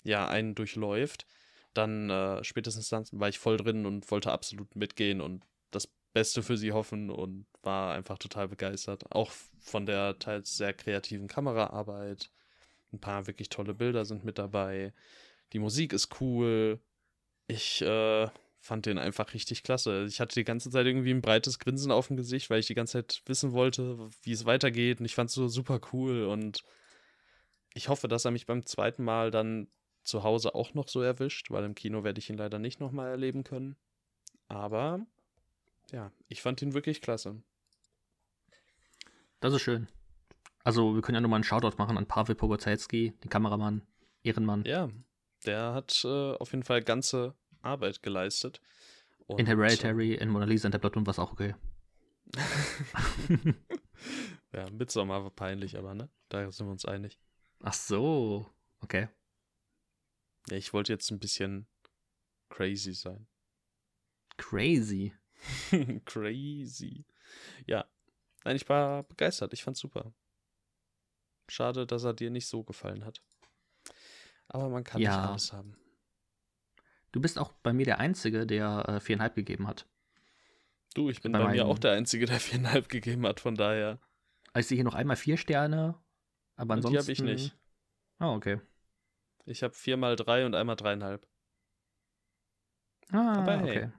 [0.03, 1.27] ja, einen durchläuft,
[1.73, 6.43] dann äh, spätestens dann war ich voll drin und wollte absolut mitgehen und das Beste
[6.43, 9.11] für sie hoffen und war einfach total begeistert.
[9.11, 12.31] Auch von der teils sehr kreativen Kameraarbeit.
[12.93, 14.93] Ein paar wirklich tolle Bilder sind mit dabei.
[15.53, 16.79] Die Musik ist cool.
[17.47, 18.27] Ich äh,
[18.59, 20.05] fand den einfach richtig klasse.
[20.05, 22.73] Ich hatte die ganze Zeit irgendwie ein breites Grinsen auf dem Gesicht, weil ich die
[22.73, 24.99] ganze Zeit wissen wollte, wie es weitergeht.
[24.99, 26.25] Und ich fand es so super cool.
[26.25, 26.63] Und
[27.73, 29.67] ich hoffe, dass er mich beim zweiten Mal dann
[30.03, 33.09] zu Hause auch noch so erwischt, weil im Kino werde ich ihn leider nicht nochmal
[33.09, 33.75] erleben können.
[34.47, 35.05] Aber
[35.91, 37.41] ja, ich fand ihn wirklich klasse.
[39.39, 39.87] Das ist schön.
[40.63, 43.83] Also, wir können ja nochmal einen Shoutout machen an Pavel Pogozelski, den Kameramann,
[44.23, 44.63] Ehrenmann.
[44.65, 44.89] Ja,
[45.45, 48.61] der hat äh, auf jeden Fall ganze Arbeit geleistet.
[49.27, 51.55] Und, in Hereditary, in Mona Lisa und der Platoon war es auch okay.
[54.53, 56.09] ja, Midsommar war peinlich, aber ne?
[56.29, 57.19] Da sind wir uns einig.
[57.61, 58.49] Ach so,
[58.81, 59.09] okay.
[60.49, 61.67] Ja, ich wollte jetzt ein bisschen
[62.49, 63.27] crazy sein.
[64.37, 65.13] Crazy?
[66.05, 67.05] crazy.
[67.65, 67.85] Ja.
[68.43, 69.53] Nein, ich war begeistert.
[69.53, 70.13] Ich fand's super.
[71.47, 73.23] Schade, dass er dir nicht so gefallen hat.
[74.47, 75.17] Aber man kann ja.
[75.17, 75.77] nicht alles haben.
[77.11, 79.87] Du bist auch bei mir der Einzige, der äh, viereinhalb gegeben hat.
[80.93, 83.99] Du, ich bin bei, bei mir auch der Einzige, der viereinhalb gegeben hat, von daher.
[84.53, 86.01] Also ich sehe hier noch einmal vier Sterne,
[86.55, 86.93] aber ansonsten.
[86.93, 87.57] die habe ich nicht.
[88.19, 88.61] Oh, okay.
[89.45, 91.27] Ich habe viermal drei und einmal dreieinhalb.
[93.11, 93.91] Ah, aber hey, okay.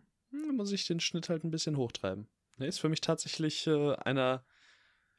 [0.52, 2.28] Muss ich den Schnitt halt ein bisschen hochtreiben.
[2.59, 4.44] Ist für mich tatsächlich äh, einer,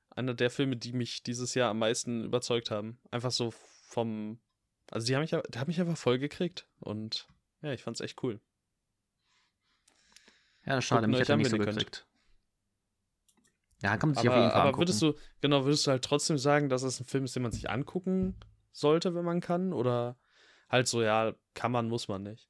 [0.10, 3.00] einer der Filme, die mich dieses Jahr am meisten überzeugt haben.
[3.12, 4.40] Einfach so vom.
[4.92, 6.68] Also die haben mich, die haben mich einfach voll gekriegt.
[6.80, 7.28] Und
[7.62, 8.40] ja, ich fand's echt cool.
[10.66, 12.06] Ja, schade, mich hätte er nicht so gekriegt.
[13.82, 14.82] Ja, kann man sich aber, auf jeden Fall Aber angucken.
[14.82, 17.52] würdest du, genau, würdest du halt trotzdem sagen, dass es ein Film ist, den man
[17.52, 18.36] sich angucken
[18.72, 19.72] sollte, wenn man kann?
[19.72, 20.18] Oder
[20.68, 22.50] halt so, ja, kann man, muss man nicht?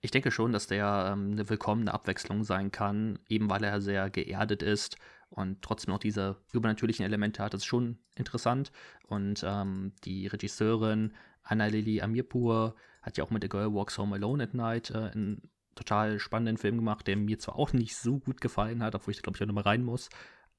[0.00, 4.08] Ich denke schon, dass der ähm, eine willkommene Abwechslung sein kann, eben weil er sehr
[4.10, 4.96] geerdet ist
[5.30, 7.54] und trotzdem noch diese übernatürlichen Elemente hat.
[7.54, 8.72] Das ist schon interessant.
[9.06, 11.12] Und ähm, die Regisseurin
[11.42, 15.10] Anna Lili Amirpur hat ja auch mit The Girl Walks Home Alone at Night äh,
[15.10, 19.12] einen total spannenden Film gemacht, der mir zwar auch nicht so gut gefallen hat, obwohl
[19.12, 20.08] ich da glaube ich auch nochmal rein muss,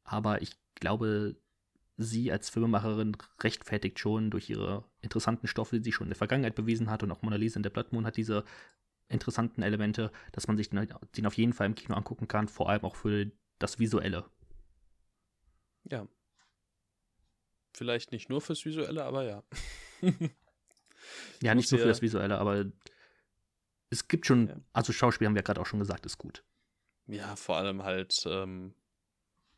[0.03, 1.35] aber ich glaube,
[1.97, 6.55] sie als Filmemacherin rechtfertigt schon durch ihre interessanten Stoffe, die sie schon in der Vergangenheit
[6.55, 8.45] bewiesen hat und auch Mona Lisa in der Blood Moon hat diese
[9.09, 12.83] interessanten Elemente, dass man sich den auf jeden Fall im Kino angucken kann, vor allem
[12.83, 14.25] auch für das Visuelle.
[15.89, 16.07] Ja.
[17.73, 19.43] Vielleicht nicht nur fürs Visuelle, aber ja.
[21.41, 22.65] ja, nicht nur für das Visuelle, aber
[23.89, 24.55] es gibt schon, ja.
[24.73, 26.43] also Schauspiel haben wir gerade auch schon gesagt, ist gut.
[27.07, 28.73] Ja, vor allem halt, ähm,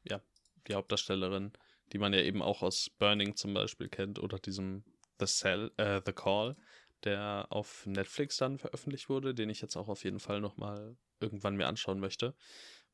[0.03, 0.21] ja,
[0.67, 1.53] die Hauptdarstellerin,
[1.93, 4.83] die man ja eben auch aus Burning zum Beispiel kennt oder diesem
[5.19, 6.55] The Cell, äh, The Call,
[7.03, 11.55] der auf Netflix dann veröffentlicht wurde, den ich jetzt auch auf jeden Fall nochmal irgendwann
[11.55, 12.35] mir anschauen möchte.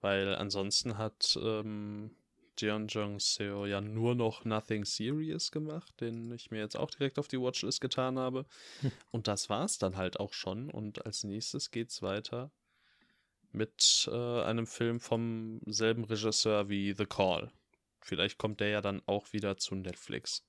[0.01, 2.15] Weil ansonsten hat ähm,
[2.57, 7.19] Jeon Jong Seo ja nur noch Nothing Serious gemacht, den ich mir jetzt auch direkt
[7.19, 8.45] auf die Watchlist getan habe.
[8.81, 8.91] Hm.
[9.11, 10.69] Und das war's dann halt auch schon.
[10.69, 12.51] Und als nächstes geht's weiter
[13.51, 17.51] mit äh, einem Film vom selben Regisseur wie The Call.
[18.01, 20.45] Vielleicht kommt der ja dann auch wieder zu Netflix.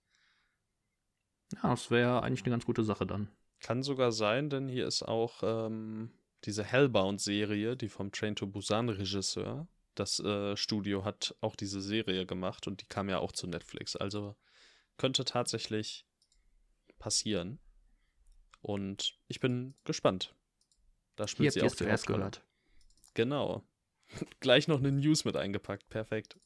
[1.55, 3.31] Ja, das wäre eigentlich eine ganz gute Sache dann.
[3.61, 6.11] Kann sogar sein, denn hier ist auch ähm,
[6.45, 9.67] diese Hellbound-Serie, die vom Train to Busan-Regisseur,
[9.99, 13.97] das äh, Studio hat auch diese Serie gemacht und die kam ja auch zu Netflix.
[13.97, 14.37] Also
[14.97, 16.07] könnte tatsächlich
[16.99, 17.59] passieren.
[18.61, 20.35] Und ich bin gespannt.
[21.17, 22.45] Da spielt Hier sie auch zuerst gehört.
[23.15, 23.65] Genau.
[24.41, 25.89] Gleich noch eine News mit eingepackt.
[25.89, 26.39] Perfekt.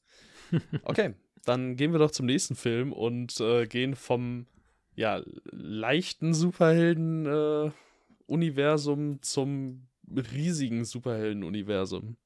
[0.82, 4.48] Okay, dann gehen wir doch zum nächsten Film und äh, gehen vom
[4.96, 12.16] ja, leichten Superhelden-Universum äh, zum riesigen Superhelden-Universum.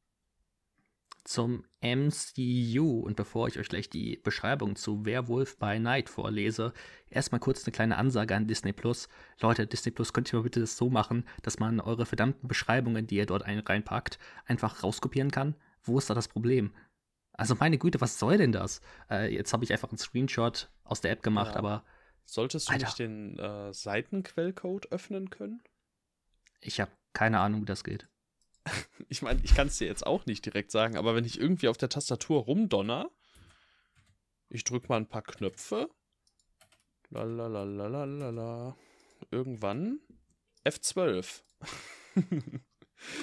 [1.24, 3.00] Zum MCU.
[3.00, 6.72] Und bevor ich euch gleich die Beschreibung zu Werewolf by Night vorlese,
[7.08, 9.08] erstmal kurz eine kleine Ansage an Disney Plus.
[9.40, 13.06] Leute, Disney Plus, könnt ihr mal bitte das so machen, dass man eure verdammten Beschreibungen,
[13.06, 15.54] die ihr dort ein reinpackt, einfach rauskopieren kann?
[15.82, 16.72] Wo ist da das Problem?
[17.32, 18.80] Also meine Güte, was soll denn das?
[19.10, 21.58] Äh, jetzt habe ich einfach einen Screenshot aus der App gemacht, ja.
[21.58, 21.84] aber
[22.26, 22.86] Solltest du Alter.
[22.86, 25.62] nicht den äh, Seitenquellcode öffnen können?
[26.60, 28.08] Ich habe keine Ahnung, wie das geht.
[29.08, 31.68] ich meine, ich kann es dir jetzt auch nicht direkt sagen, aber wenn ich irgendwie
[31.68, 33.10] auf der Tastatur rumdonner,
[34.48, 35.88] ich drücke mal ein paar Knöpfe,
[37.10, 38.76] lalalala,
[39.30, 40.00] irgendwann
[40.64, 41.42] F12.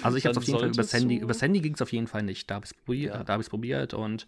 [0.02, 2.08] also ich habe es auf jeden Fall übers Handy, übers Handy ging es auf jeden
[2.08, 2.50] Fall nicht.
[2.50, 3.28] Da habe ich es probiert, ja.
[3.28, 4.26] hab probiert und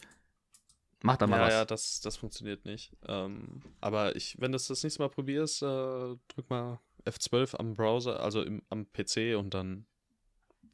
[1.05, 1.53] Mach da mal ja, was.
[1.53, 2.95] Ja, das, das funktioniert nicht.
[3.07, 7.75] Ähm, aber ich, wenn du das das nächste Mal probierst, äh, drück mal F12 am
[7.75, 9.85] Browser, also im, am PC und dann,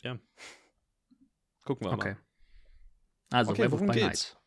[0.04, 0.18] ja.
[1.64, 2.14] Gucken wir okay.
[2.14, 2.18] mal.
[3.32, 4.34] Also, okay, Werewolf by geht's?
[4.34, 4.40] Night.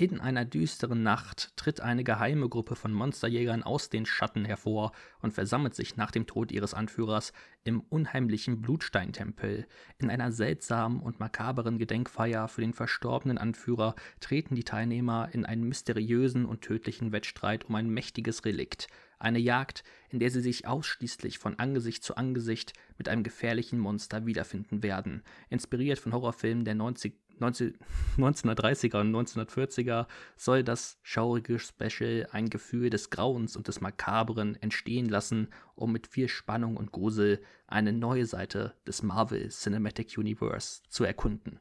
[0.00, 5.34] In einer düsteren Nacht tritt eine geheime Gruppe von Monsterjägern aus den Schatten hervor und
[5.34, 9.66] versammelt sich nach dem Tod ihres Anführers im unheimlichen Blutsteintempel.
[9.98, 15.64] In einer seltsamen und makaberen Gedenkfeier für den verstorbenen Anführer treten die Teilnehmer in einen
[15.64, 18.88] mysteriösen und tödlichen Wettstreit um ein mächtiges Relikt.
[19.20, 24.24] Eine Jagd, in der sie sich ausschließlich von Angesicht zu Angesicht mit einem gefährlichen Monster
[24.24, 25.22] wiederfinden werden.
[25.50, 30.06] Inspiriert von Horrorfilmen der 90 1930er und 1940er
[30.36, 36.06] soll das schaurige Special ein Gefühl des Grauens und des Makabren entstehen lassen, um mit
[36.06, 41.60] viel Spannung und Grusel eine neue Seite des Marvel Cinematic Universe zu erkunden.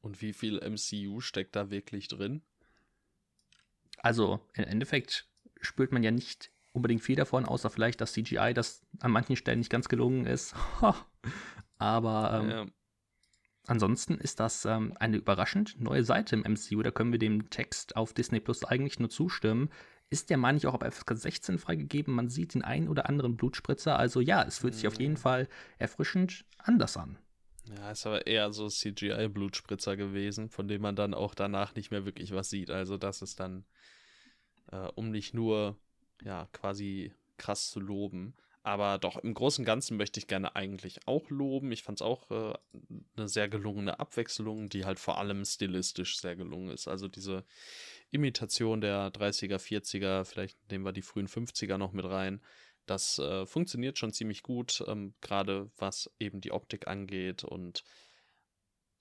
[0.00, 2.42] Und wie viel MCU steckt da wirklich drin?
[3.98, 5.28] Also, im Endeffekt
[5.66, 9.58] spürt man ja nicht unbedingt viel davon, außer vielleicht das CGI, das an manchen Stellen
[9.58, 10.54] nicht ganz gelungen ist.
[11.78, 12.66] Aber ähm, ja.
[13.66, 16.82] Ansonsten ist das ähm, eine überraschend neue Seite im MCU.
[16.82, 19.70] Da können wir dem Text auf Disney Plus eigentlich nur zustimmen.
[20.08, 22.14] Ist der Mann nicht auch ab FSK 16 freigegeben?
[22.14, 23.98] Man sieht den einen oder anderen Blutspritzer.
[23.98, 25.18] Also ja, es fühlt sich auf jeden mhm.
[25.18, 25.48] Fall
[25.78, 27.18] erfrischend anders an.
[27.76, 32.04] Ja, ist aber eher so CGI-Blutspritzer gewesen, von dem man dann auch danach nicht mehr
[32.04, 32.70] wirklich was sieht.
[32.70, 33.64] Also das ist dann,
[34.72, 35.76] äh, um nicht nur,
[36.22, 38.34] ja, quasi krass zu loben,
[38.66, 41.70] aber doch, im Großen und Ganzen möchte ich gerne eigentlich auch loben.
[41.70, 42.52] Ich fand es auch äh,
[43.16, 46.88] eine sehr gelungene Abwechslung, die halt vor allem stilistisch sehr gelungen ist.
[46.88, 47.44] Also diese
[48.10, 52.42] Imitation der 30er, 40er, vielleicht nehmen wir die frühen 50er noch mit rein.
[52.86, 57.44] Das äh, funktioniert schon ziemlich gut, ähm, gerade was eben die Optik angeht.
[57.44, 57.84] Und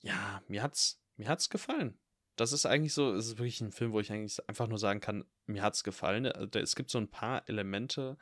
[0.03, 1.97] ja, mir hat's, mir hat's gefallen.
[2.35, 4.99] Das ist eigentlich so, es ist wirklich ein Film, wo ich eigentlich einfach nur sagen
[4.99, 6.25] kann, mir hat's gefallen.
[6.25, 8.17] Äh, es gibt so ein paar Elemente,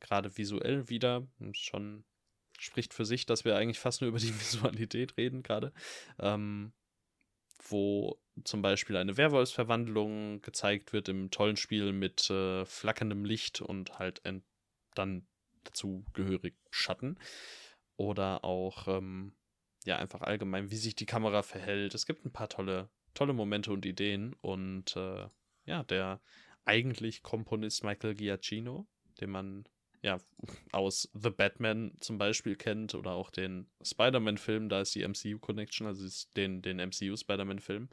[0.00, 1.26] gerade visuell wieder.
[1.52, 2.04] Schon
[2.58, 5.72] spricht für sich, dass wir eigentlich fast nur über die Visualität reden gerade.
[6.18, 6.72] Ähm,
[7.68, 13.98] wo zum Beispiel eine Werwolfsverwandlung gezeigt wird im tollen Spiel mit äh, flackerndem Licht und
[13.98, 14.22] halt
[14.94, 15.26] dann
[15.64, 17.18] dazu gehörig Schatten.
[17.96, 19.34] Oder auch, ähm,
[19.84, 21.94] ja, einfach allgemein, wie sich die Kamera verhält.
[21.94, 24.34] Es gibt ein paar tolle, tolle Momente und Ideen.
[24.40, 25.26] Und äh,
[25.64, 26.20] ja, der
[26.64, 28.86] eigentlich Komponist Michael Giacchino,
[29.20, 29.64] den man
[30.02, 30.18] ja,
[30.72, 36.26] aus The Batman zum Beispiel kennt oder auch den Spider-Man-Film, da ist die MCU-Connection, also
[36.36, 37.88] den, den MCU-Spider-Man-Film.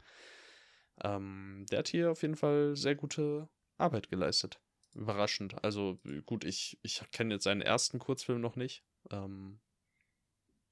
[1.02, 4.60] Ähm, der hat hier auf jeden Fall sehr gute Arbeit geleistet.
[4.94, 5.62] Überraschend.
[5.64, 8.82] Also gut, ich, ich kenne jetzt seinen ersten Kurzfilm noch nicht.
[9.10, 9.60] Ähm,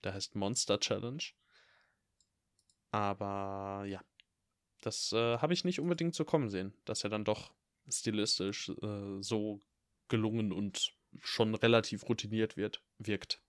[0.03, 1.23] der heißt Monster Challenge.
[2.91, 4.03] Aber ja,
[4.81, 7.53] das äh, habe ich nicht unbedingt so kommen sehen, dass er dann doch
[7.88, 9.61] stilistisch äh, so
[10.09, 13.41] gelungen und schon relativ routiniert wird, wirkt.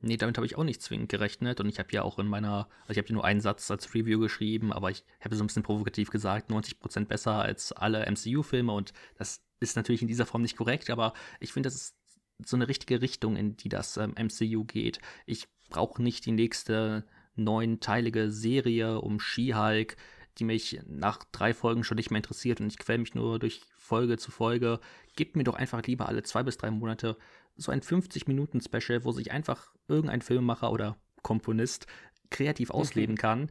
[0.00, 1.60] Nee, damit habe ich auch nicht zwingend gerechnet.
[1.60, 3.94] Und ich habe ja auch in meiner, also ich habe ja nur einen Satz als
[3.94, 8.72] Review geschrieben, aber ich habe so ein bisschen provokativ gesagt, 90% besser als alle MCU-Filme.
[8.72, 11.96] Und das ist natürlich in dieser Form nicht korrekt, aber ich finde, das ist
[12.44, 15.00] so eine richtige Richtung, in die das ähm, MCU geht.
[15.26, 19.96] Ich brauche nicht die nächste neunteilige Serie um She-Hulk,
[20.38, 23.62] die mich nach drei Folgen schon nicht mehr interessiert und ich quäle mich nur durch
[23.76, 24.80] Folge zu Folge.
[25.16, 27.16] Gib mir doch einfach lieber alle zwei bis drei Monate
[27.56, 31.86] so ein 50-Minuten-Special, wo sich einfach irgendein Filmemacher oder Komponist
[32.30, 33.22] kreativ ausleben okay.
[33.22, 33.50] kann.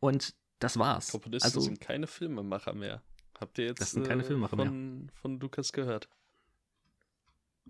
[0.00, 1.10] Und das war's.
[1.10, 3.02] Komponisten also, sind keine Filmemacher mehr.
[3.38, 5.12] Habt ihr jetzt das sind keine äh, Filmemacher von, mehr.
[5.14, 6.08] von Lukas gehört?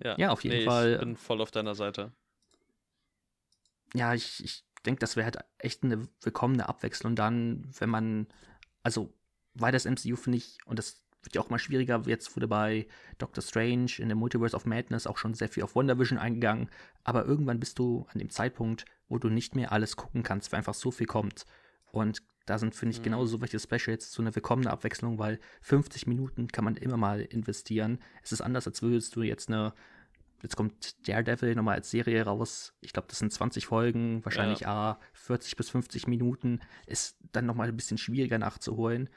[0.03, 0.95] Ja, ja auf jeden nee, Fall.
[0.95, 2.13] Ich bin voll auf deiner Seite.
[3.95, 8.27] Ja, ich, ich denke, das wäre halt echt eine willkommene Abwechslung dann, wenn man,
[8.83, 9.13] also,
[9.55, 12.87] weil das MCU finde ich, und das wird ja auch mal schwieriger, jetzt wurde bei
[13.19, 16.71] Doctor Strange in der Multiverse of Madness auch schon sehr viel auf WandaVision eingegangen,
[17.05, 20.59] aber irgendwann bist du an dem Zeitpunkt, wo du nicht mehr alles gucken kannst, weil
[20.59, 21.45] einfach so viel kommt.
[21.91, 23.05] Und da sind, finde ich, mhm.
[23.05, 27.99] genauso welche Specials so eine willkommene Abwechslung, weil 50 Minuten kann man immer mal investieren.
[28.23, 29.75] Es ist anders, als würdest du jetzt eine,
[30.43, 32.75] jetzt kommt Daredevil nochmal als Serie raus.
[32.81, 34.93] Ich glaube, das sind 20 Folgen, wahrscheinlich ja.
[34.93, 36.61] A, 40 bis 50 Minuten.
[36.87, 39.09] Ist dann nochmal ein bisschen schwieriger nachzuholen.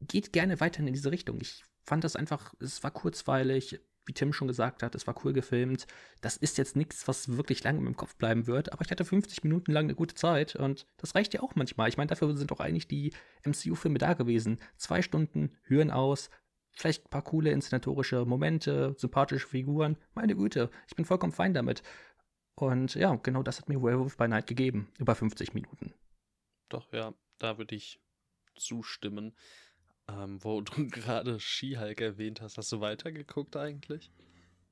[0.00, 1.40] Geht gerne weiterhin in diese Richtung.
[1.40, 5.32] Ich fand das einfach, es war kurzweilig, wie Tim schon gesagt hat, es war cool
[5.32, 5.86] gefilmt.
[6.20, 9.42] Das ist jetzt nichts, was wirklich lange im Kopf bleiben wird, aber ich hatte 50
[9.44, 11.88] Minuten lang eine gute Zeit und das reicht ja auch manchmal.
[11.88, 13.12] Ich meine, dafür sind doch eigentlich die
[13.44, 14.58] MCU-Filme da gewesen.
[14.76, 16.30] Zwei Stunden, Hören aus,
[16.76, 19.96] vielleicht ein paar coole inszenatorische Momente, sympathische Figuren.
[20.14, 21.82] Meine Güte, ich bin vollkommen fein damit.
[22.54, 25.92] Und ja, genau das hat mir Werewolf by Night gegeben, über 50 Minuten.
[26.68, 28.00] Doch, ja, da würde ich
[28.54, 29.34] zustimmen.
[30.08, 34.10] Ähm, wo du gerade Skihulk erwähnt hast, hast du weitergeguckt eigentlich?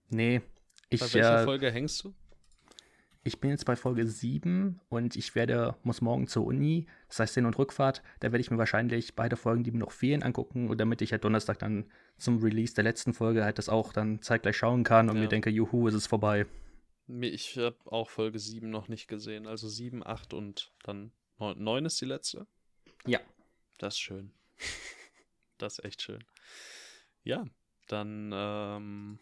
[0.08, 0.42] Nee.
[0.90, 2.14] Ich, bei welcher äh, Folge hängst du?
[3.26, 7.34] Ich bin jetzt bei Folge 7 und ich werde, muss morgen zur Uni, das heißt
[7.34, 10.68] Hin- und Rückfahrt, da werde ich mir wahrscheinlich beide Folgen, die mir noch fehlen, angucken
[10.68, 14.20] und damit ich halt Donnerstag dann zum Release der letzten Folge halt das auch dann
[14.20, 15.22] zeitgleich schauen kann und ja.
[15.22, 16.44] mir denke, juhu, ist es vorbei.
[17.08, 21.86] Ich habe auch Folge 7 noch nicht gesehen, also 7, 8 und dann 9, 9
[21.86, 22.46] ist die letzte?
[23.06, 23.20] Ja.
[23.78, 24.32] Das ist schön.
[25.58, 26.22] das ist echt schön.
[27.22, 27.46] Ja,
[27.88, 29.18] dann, ähm,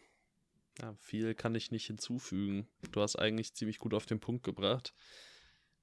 [0.80, 2.68] ja, viel kann ich nicht hinzufügen.
[2.92, 4.94] Du hast eigentlich ziemlich gut auf den Punkt gebracht.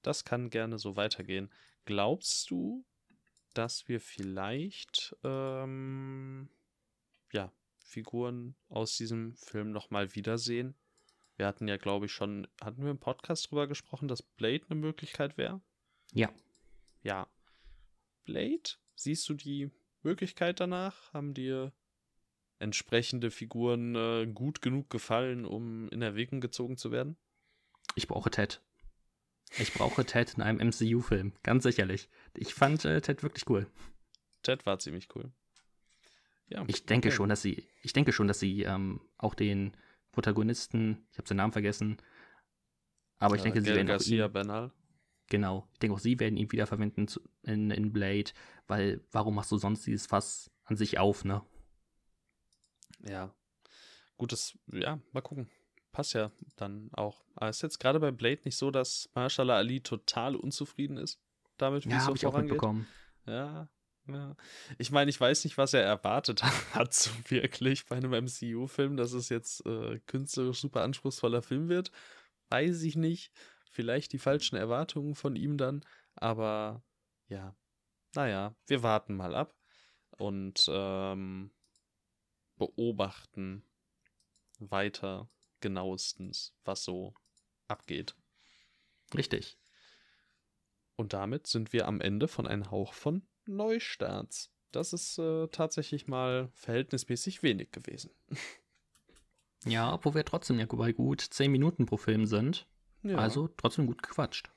[0.02, 1.52] Das kann gerne so weitergehen.
[1.86, 2.86] Glaubst du,
[3.54, 6.50] dass wir vielleicht, ähm,
[7.32, 10.76] ja, Figuren aus diesem Film nochmal wiedersehen?
[11.36, 14.80] Wir hatten ja, glaube ich, schon, hatten wir im Podcast drüber gesprochen, dass Blade eine
[14.80, 15.62] Möglichkeit wäre?
[16.14, 16.34] Ja.
[17.02, 17.28] Ja.
[18.26, 19.72] Blade, siehst du die
[20.02, 21.14] Möglichkeit danach?
[21.14, 21.74] Haben dir
[22.60, 27.18] entsprechende Figuren äh, gut genug gefallen, um in Erwägung gezogen zu werden?
[27.96, 28.62] Ich brauche Ted.
[29.58, 32.10] Ich brauche Ted in einem MCU-Film, ganz sicherlich.
[32.36, 33.66] Ich fand äh, Ted wirklich cool.
[34.44, 35.32] Ted war ziemlich cool.
[36.48, 37.16] Ja, ich denke okay.
[37.16, 39.76] schon, dass sie, ich denke schon, dass sie ähm, auch den
[40.12, 41.98] Protagonisten, ich habe seinen Namen vergessen,
[43.20, 44.72] aber ich ja, denke, sie werden Garcia auch ihn, Bernal.
[45.28, 45.68] Genau.
[45.74, 47.08] Ich denke auch, sie werden ihn wiederverwenden
[47.44, 48.32] in, in Blade,
[48.68, 51.44] weil warum machst du sonst dieses Fass an sich auf, ne?
[53.08, 53.34] Ja.
[54.18, 55.50] Gutes, ja, mal gucken.
[55.92, 57.24] Passt ja dann auch.
[57.36, 61.20] Aber ist jetzt gerade bei Blade nicht so, dass Marshallah Ali total unzufrieden ist
[61.58, 62.52] damit, wie ja, es so vorangeht?
[62.52, 62.88] Mitbekommen.
[63.26, 63.70] Ja,
[64.08, 64.36] ja.
[64.78, 69.14] Ich meine, ich weiß nicht, was er erwartet hat, so wirklich bei einem MCU-Film, dass
[69.14, 71.92] es jetzt äh, künstlerisch super anspruchsvoller Film wird.
[72.50, 73.32] Weiß ich nicht
[73.70, 75.86] vielleicht die falschen Erwartungen von ihm dann,
[76.16, 76.84] aber
[77.28, 77.56] ja,
[78.16, 79.56] naja, wir warten mal ab
[80.18, 81.52] und ähm,
[82.60, 83.64] beobachten
[84.60, 85.28] weiter
[85.62, 87.16] genauestens, was so
[87.68, 88.16] abgeht.
[89.16, 89.58] Richtig.
[90.96, 94.52] Und damit sind wir am Ende von einem Hauch von Neustarts.
[94.72, 98.12] Das ist äh, tatsächlich mal verhältnismäßig wenig gewesen.
[99.66, 102.66] Ja, obwohl wir trotzdem ja bei gut 10 Minuten pro Film sind.
[103.04, 103.18] Ja.
[103.18, 104.50] Also trotzdem gut gequatscht.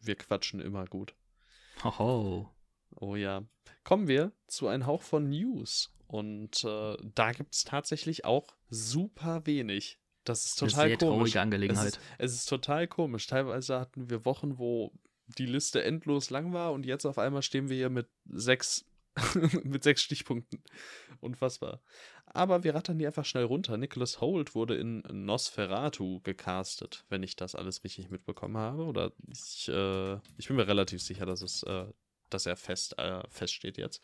[0.00, 1.14] Wir quatschen immer gut.
[1.84, 2.50] Hoho.
[2.94, 3.44] Oh ja.
[3.84, 5.92] Kommen wir zu einem Hauch von News.
[6.06, 9.98] Und äh, da gibt es tatsächlich auch super wenig.
[10.24, 11.16] Das ist total Eine sehr komisch.
[11.16, 11.86] traurige Angelegenheit.
[11.86, 13.26] Es ist, es ist total komisch.
[13.26, 14.92] Teilweise hatten wir Wochen, wo
[15.26, 18.84] die Liste endlos lang war und jetzt auf einmal stehen wir hier mit sechs,
[19.64, 20.62] mit sechs Stichpunkten.
[21.20, 21.80] Unfassbar.
[22.26, 23.76] Aber wir rattern die einfach schnell runter.
[23.76, 28.84] Nicholas Holt wurde in Nosferatu gecastet, wenn ich das alles richtig mitbekommen habe.
[28.84, 31.86] Oder ich, äh, ich bin mir relativ sicher, dass es, äh,
[32.30, 34.02] dass er fest, äh, feststeht jetzt.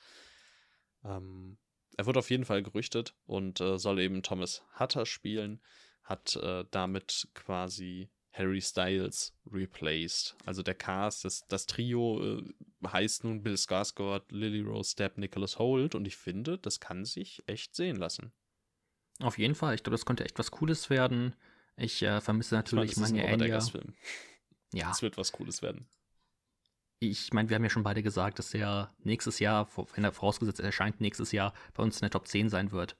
[1.04, 1.58] Ähm,
[1.96, 5.60] er wurde auf jeden Fall gerüchtet und äh, soll eben Thomas Hutter spielen,
[6.02, 10.36] hat äh, damit quasi Harry Styles replaced.
[10.46, 12.42] Also der Cast, das, das Trio äh,
[12.86, 17.42] heißt nun Bill Skarsgård, Lily Rose Depp, Nicholas Holt und ich finde, das kann sich
[17.46, 18.32] echt sehen lassen.
[19.20, 19.74] Auf jeden Fall.
[19.74, 21.36] Ich glaube, das könnte echt was Cooles werden.
[21.76, 23.32] Ich äh, vermisse natürlich ich meine, das ist ein.
[23.32, 23.94] Robert-Eggers-Film.
[24.72, 25.86] Ja, Es wird was Cooles werden.
[27.10, 30.60] Ich meine, wir haben ja schon beide gesagt, dass er nächstes Jahr, wenn er vorausgesetzt
[30.60, 32.96] erscheint, nächstes Jahr bei uns in der Top 10 sein wird.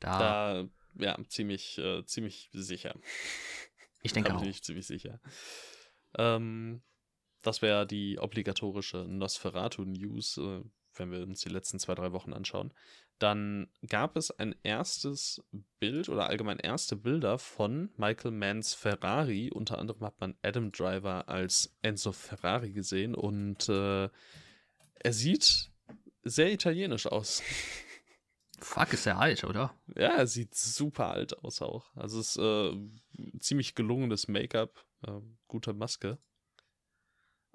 [0.00, 0.68] Da, Da,
[0.98, 2.94] ja, ziemlich, äh, ziemlich sicher.
[4.02, 4.40] ich denke da auch.
[4.40, 5.20] bin ich ziemlich sicher.
[6.18, 6.82] Ähm,
[7.42, 10.62] das wäre die obligatorische Nosferatu-News, äh,
[10.94, 12.72] wenn wir uns die letzten zwei, drei Wochen anschauen.
[13.18, 15.42] Dann gab es ein erstes
[15.78, 19.50] Bild oder allgemein erste Bilder von Michael Manns Ferrari.
[19.50, 24.10] Unter anderem hat man Adam Driver als Enzo Ferrari gesehen und äh,
[24.98, 25.70] er sieht
[26.24, 27.42] sehr italienisch aus.
[28.58, 29.74] Fuck, ist er alt, oder?
[29.94, 31.94] Ja, er sieht super alt aus auch.
[31.94, 36.18] Also es ist äh, ziemlich gelungenes Make-up, äh, gute Maske.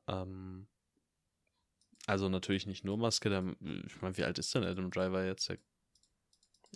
[0.08, 0.68] Ähm,
[2.12, 3.56] also natürlich nicht nur Maske, der,
[3.86, 5.48] ich meine, wie alt ist denn Adam Driver jetzt?
[5.48, 5.58] Der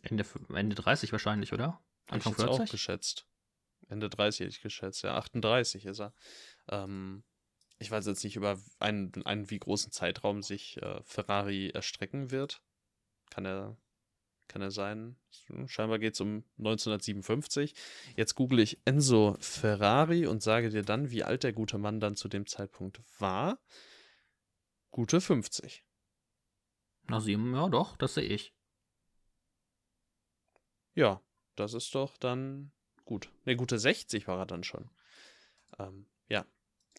[0.03, 1.83] Ende, Ende 30 wahrscheinlich, oder?
[2.07, 2.71] hab ich Anfang jetzt auch 40?
[2.71, 3.27] geschätzt.
[3.89, 6.13] Ende 30 hätte ich geschätzt, ja, 38 ist er.
[6.69, 7.25] Ähm,
[7.79, 12.61] ich weiß jetzt nicht, über einen, einen wie großen Zeitraum sich äh, Ferrari erstrecken wird.
[13.29, 13.75] Kann er,
[14.47, 15.17] kann er sein.
[15.65, 17.73] Scheinbar geht es um 1957.
[18.15, 22.15] Jetzt google ich Enzo Ferrari und sage dir dann, wie alt der gute Mann dann
[22.15, 23.59] zu dem Zeitpunkt war.
[24.95, 25.83] Gute 50.
[27.09, 28.53] Na, sieben, ja doch, das sehe ich.
[30.93, 31.21] Ja,
[31.57, 32.71] das ist doch dann
[33.03, 33.29] gut.
[33.43, 34.89] Ne, gute 60 war er dann schon.
[35.79, 36.45] Ähm, ja.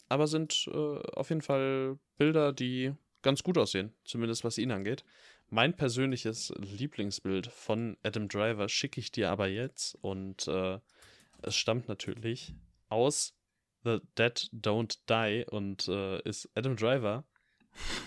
[0.09, 2.93] Aber sind äh, auf jeden Fall Bilder, die
[3.23, 5.03] ganz gut aussehen, zumindest was ihn angeht.
[5.49, 10.79] Mein persönliches Lieblingsbild von Adam Driver schicke ich dir aber jetzt und äh,
[11.41, 12.53] es stammt natürlich
[12.89, 13.33] aus
[13.83, 17.25] The Dead Don't Die und äh, ist Adam Driver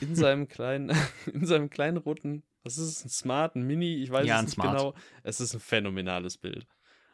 [0.00, 0.96] in seinem kleinen,
[1.32, 4.42] in seinem kleinen roten, was ist es, ein Smart, ein Mini, ich weiß Ja, es
[4.46, 4.70] nicht Smart.
[4.76, 4.94] genau.
[5.22, 6.66] Es ist ein phänomenales Bild.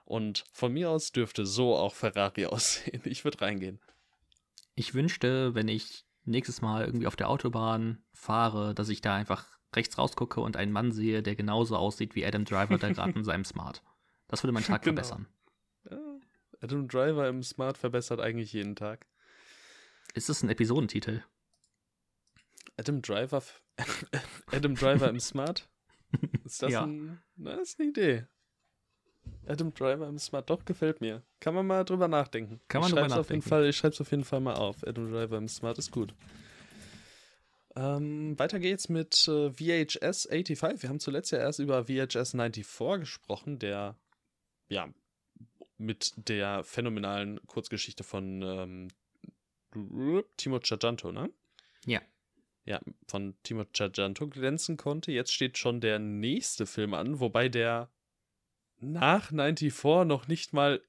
[0.05, 3.01] Und von mir aus dürfte so auch Ferrari aussehen.
[3.05, 3.81] Ich würde reingehen.
[4.75, 9.47] Ich wünschte, wenn ich nächstes Mal irgendwie auf der Autobahn fahre, dass ich da einfach
[9.75, 13.25] rechts rausgucke und einen Mann sehe, der genauso aussieht wie Adam Driver, der gerade in
[13.25, 13.83] seinem Smart.
[14.29, 14.95] Das würde meinen Tag Genau.
[14.97, 15.27] verbessern.
[16.61, 19.07] Adam Driver im Smart verbessert eigentlich jeden Tag.
[20.15, 21.23] Ist das ein Episodentitel?
[22.77, 23.43] Adam Driver,
[24.53, 25.69] Adam Driver im Smart?
[26.45, 26.85] Ist das Ja.
[26.85, 28.27] ein, das ist eine Idee.
[29.47, 31.23] Adam Driver im Smart, doch, gefällt mir.
[31.41, 32.61] Kann man mal drüber nachdenken.
[32.69, 33.49] Kann man ich drüber schreib's Auf jeden nachdenken.
[33.49, 34.87] Fall, ich schreibe es auf jeden Fall mal auf.
[34.87, 36.15] Adam Driver im Smart ist gut.
[37.75, 40.83] Ähm, weiter geht's mit äh, VHS 85.
[40.83, 42.67] Wir haben zuletzt ja erst über VHS 94
[43.01, 43.97] gesprochen, der
[44.69, 44.89] ja
[45.77, 51.31] mit der phänomenalen Kurzgeschichte von ähm, Timo Chajanto, ne?
[51.85, 52.01] Ja.
[52.67, 55.13] Ja, von Timo Chajanto glänzen konnte.
[55.13, 57.91] Jetzt steht schon der nächste Film an, wobei der
[58.79, 59.73] nach 94
[60.05, 60.83] noch nicht mal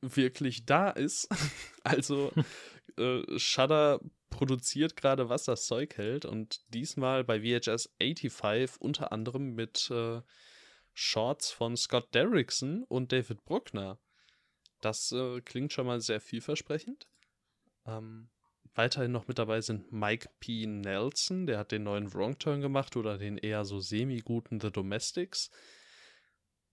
[0.00, 1.28] wirklich da ist.
[1.84, 2.32] also
[2.98, 4.00] äh, Shudder
[4.30, 10.22] produziert gerade, was das Zeug hält und diesmal bei VHS 85 unter anderem mit äh,
[10.94, 13.98] Shorts von Scott Derrickson und David Bruckner.
[14.80, 17.06] Das äh, klingt schon mal sehr vielversprechend.
[17.86, 18.28] Ähm,
[18.74, 20.66] weiterhin noch mit dabei sind Mike P.
[20.66, 25.50] Nelson, der hat den neuen Wrong Turn gemacht oder den eher so semi-guten The Domestics.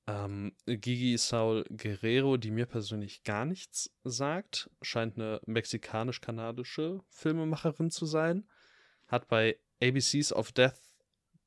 [0.08, 8.06] Ähm, Gigi Saul Guerrero, die mir persönlich gar nichts sagt, scheint eine mexikanisch-kanadische Filmemacherin zu
[8.06, 8.48] sein.
[9.08, 10.80] Hat bei ABCs of Death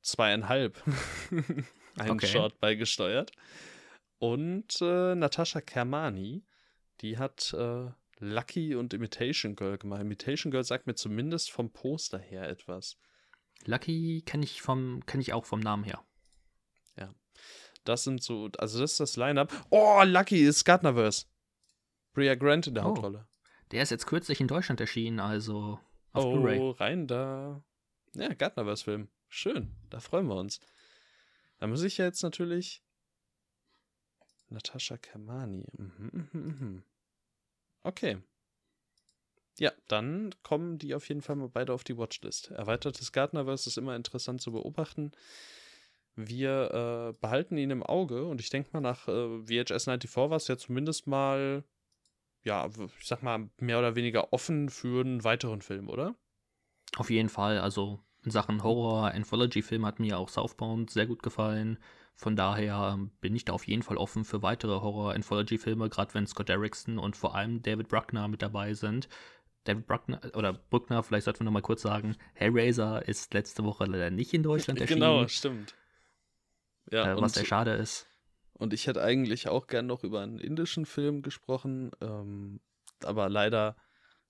[0.03, 0.83] zweieinhalb
[1.99, 2.27] einen Okay.
[2.27, 3.33] Short beigesteuert.
[4.19, 6.45] Und äh, Natascha Kermani,
[7.01, 10.01] die hat äh, Lucky und Imitation Girl gemacht.
[10.01, 12.97] Imitation Girl sagt mir zumindest vom Poster her etwas.
[13.65, 16.05] Lucky kenne ich vom, kenne ich auch vom Namen her.
[17.85, 19.53] Das sind so, also das ist das Line-Up.
[19.71, 21.27] Oh, Lucky ist Gardnerverse.
[22.15, 22.89] Bria Grant in der Oh.
[22.89, 23.29] Hauptrolle.
[23.71, 25.79] Der ist jetzt kürzlich in Deutschland erschienen, also
[26.13, 26.59] auf Blu-ray.
[26.59, 27.63] Oh, rein da.
[28.15, 29.09] Ja, Gardnerverse-Film.
[29.29, 30.61] Schön, da freuen wir uns.
[31.59, 32.83] Da muss ich ja jetzt natürlich.
[34.49, 35.67] Natascha Kermani.
[35.77, 36.83] Mhm, mhm, mhm.
[37.85, 38.19] Okay.
[39.59, 42.51] Ja, dann kommen die auf jeden Fall mal beide auf die Watchlist.
[42.51, 45.13] Erweitertes Gardnerverse ist immer interessant zu beobachten.
[46.17, 50.33] Wir äh, behalten ihn im Auge und ich denke mal, nach äh, VHS 94 war
[50.33, 51.65] es ja zumindest mal,
[52.43, 56.17] ja, ich sag mal, mehr oder weniger offen für einen weiteren Film, oder?
[56.97, 57.59] Auf jeden Fall.
[57.59, 61.79] Also in Sachen Horror, Anthology-Film hat mir auch Southbound sehr gut gefallen.
[62.17, 66.49] Von daher bin ich da auf jeden Fall offen für weitere Horror-Anthology-Filme, gerade wenn Scott
[66.49, 69.09] Derrickson und vor allem David Bruckner mit dabei sind.
[69.65, 73.87] David Bruckner, oder Bruckner, vielleicht sollten wir noch mal kurz sagen, Hellraiser ist letzte Woche
[73.87, 75.01] leider nicht in Deutschland erschienen.
[75.01, 75.75] Genau, stimmt.
[76.91, 78.07] Ja, äh, was sehr schade ist.
[78.53, 82.61] Und ich hätte eigentlich auch gern noch über einen indischen Film gesprochen, ähm,
[83.03, 83.77] aber leider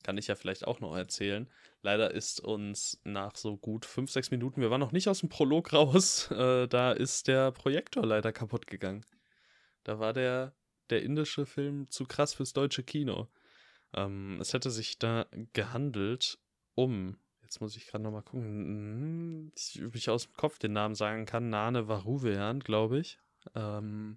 [0.02, 1.50] kann ich ja vielleicht auch noch erzählen.
[1.84, 5.28] Leider ist uns nach so gut fünf, sechs Minuten, wir waren noch nicht aus dem
[5.28, 9.04] Prolog raus, äh, da ist der Projektor leider kaputt gegangen.
[9.82, 10.56] Da war der,
[10.88, 13.28] der indische Film zu krass fürs deutsche Kino.
[13.92, 16.38] Ähm, es hätte sich da gehandelt
[16.74, 19.52] um, jetzt muss ich gerade nochmal gucken,
[19.86, 23.18] ob ich aus dem Kopf den Namen sagen kann, Nane Varuvean, glaube ich.
[23.54, 24.16] Ähm,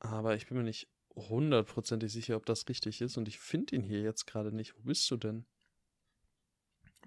[0.00, 3.84] aber ich bin mir nicht hundertprozentig sicher, ob das richtig ist und ich finde ihn
[3.84, 4.76] hier jetzt gerade nicht.
[4.76, 5.46] Wo bist du denn?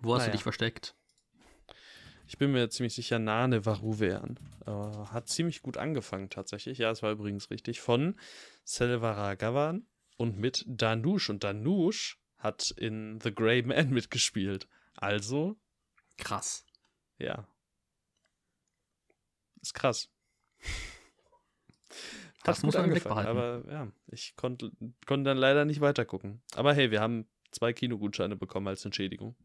[0.01, 0.31] Wo hast naja.
[0.31, 0.95] du dich versteckt?
[2.27, 4.39] Ich bin mir ziemlich sicher, Nane Varuvean.
[4.65, 6.79] Äh, hat ziemlich gut angefangen tatsächlich.
[6.79, 7.81] Ja, es war übrigens richtig.
[7.81, 8.15] Von
[8.63, 9.85] Selvaragavan
[10.17, 11.29] und mit Danush.
[11.29, 14.67] Und Danush hat in The Grey Man mitgespielt.
[14.95, 15.55] Also.
[16.17, 16.65] Krass.
[17.19, 17.47] Ja.
[19.61, 20.09] Ist krass.
[22.43, 24.71] Das muss man angefangen, aber ja, ich konnte,
[25.07, 26.43] konnte dann leider nicht weitergucken.
[26.55, 29.35] Aber hey, wir haben zwei Kinogutscheine bekommen als Entschädigung.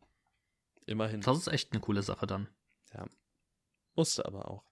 [0.91, 1.21] Immerhin.
[1.21, 2.49] Das ist echt eine coole Sache dann.
[2.93, 3.07] Ja.
[3.95, 4.65] Musste aber auch.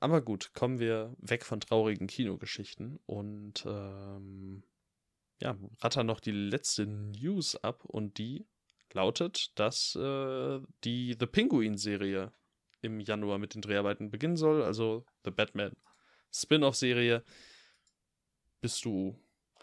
[0.00, 4.64] Aber gut, kommen wir weg von traurigen Kinogeschichten und ähm,
[5.40, 8.48] ja, ratter noch die letzte News ab und die
[8.92, 12.32] lautet, dass äh, die The Penguin-Serie
[12.80, 15.76] im Januar mit den Dreharbeiten beginnen soll, also The Batman
[16.32, 17.24] Spin-off-Serie.
[18.60, 19.16] Bist du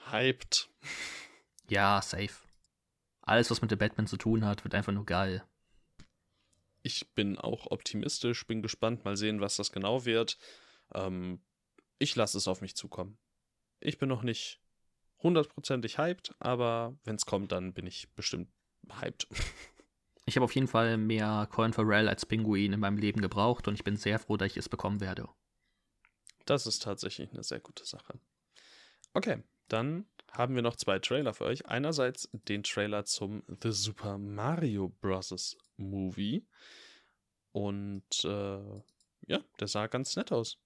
[0.09, 0.69] hyped?
[1.67, 2.45] Ja, safe.
[3.21, 5.43] Alles, was mit der Batman zu tun hat, wird einfach nur geil.
[6.85, 10.37] Ich bin auch optimistisch, bin gespannt, mal sehen, was das genau wird.
[10.93, 11.41] Ähm,
[11.97, 13.17] ich lasse es auf mich zukommen.
[13.79, 14.61] Ich bin noch nicht
[15.23, 18.49] hundertprozentig hyped, aber wenn es kommt, dann bin ich bestimmt
[19.01, 19.27] hyped.
[20.27, 23.75] Ich habe auf jeden Fall mehr Colin Farrell als Pinguin in meinem Leben gebraucht und
[23.75, 25.29] ich bin sehr froh, dass ich es bekommen werde.
[26.45, 28.19] Das ist tatsächlich eine sehr gute Sache.
[29.13, 31.67] Okay, dann haben wir noch zwei Trailer für euch.
[31.67, 35.55] Einerseits den Trailer zum The Super Mario Bros.
[35.77, 36.47] Movie.
[37.51, 38.81] Und äh,
[39.27, 40.57] ja, der sah ganz nett aus.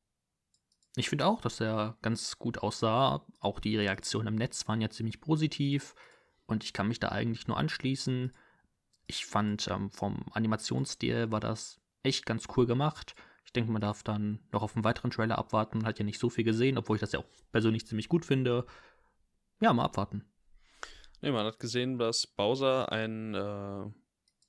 [0.96, 3.26] Ich finde auch, dass er ganz gut aussah.
[3.40, 5.96] Auch die Reaktionen im Netz waren ja ziemlich positiv.
[6.46, 8.34] Und ich kann mich da eigentlich nur anschließen.
[9.06, 13.16] Ich fand, ähm, vom Animationsstil war das echt ganz cool gemacht.
[13.46, 15.80] Ich denke, man darf dann noch auf einen weiteren Trailer abwarten.
[15.80, 18.26] Man hat ja nicht so viel gesehen, obwohl ich das ja auch persönlich ziemlich gut
[18.26, 18.66] finde.
[19.62, 20.26] Ja, mal abwarten.
[21.22, 23.86] Nee, man hat gesehen, dass Bowser ein äh,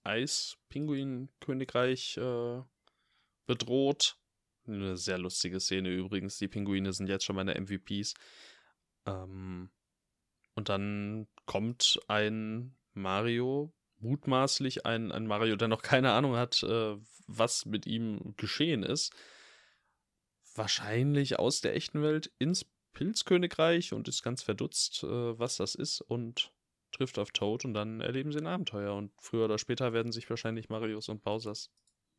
[0.04, 2.62] Eis-Pinguin-Königreich äh,
[3.46, 4.16] bedroht.
[4.66, 6.38] Eine sehr lustige Szene übrigens.
[6.38, 8.14] Die Pinguine sind jetzt schon meine MVPs.
[9.06, 9.70] Ähm,
[10.54, 16.96] und dann kommt ein Mario mutmaßlich ein, ein Mario, der noch keine Ahnung hat, äh,
[17.26, 19.12] was mit ihm geschehen ist,
[20.54, 26.00] wahrscheinlich aus der echten Welt ins Pilzkönigreich und ist ganz verdutzt, äh, was das ist
[26.00, 26.52] und
[26.90, 30.28] trifft auf Toad und dann erleben sie ein Abenteuer und früher oder später werden sich
[30.28, 31.70] wahrscheinlich Marios und Bowsers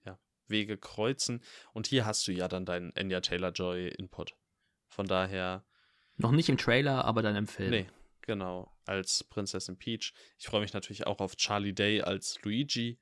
[0.06, 1.44] ja, Wege kreuzen
[1.74, 4.36] und hier hast du ja dann deinen Anya Taylor-Joy Input.
[4.88, 5.66] Von daher
[6.18, 7.72] noch nicht im Trailer, aber dann im Film.
[7.72, 7.88] Nee,
[8.22, 10.14] Genau, als Prinzessin Peach.
[10.38, 13.00] Ich freue mich natürlich auch auf Charlie Day als Luigi.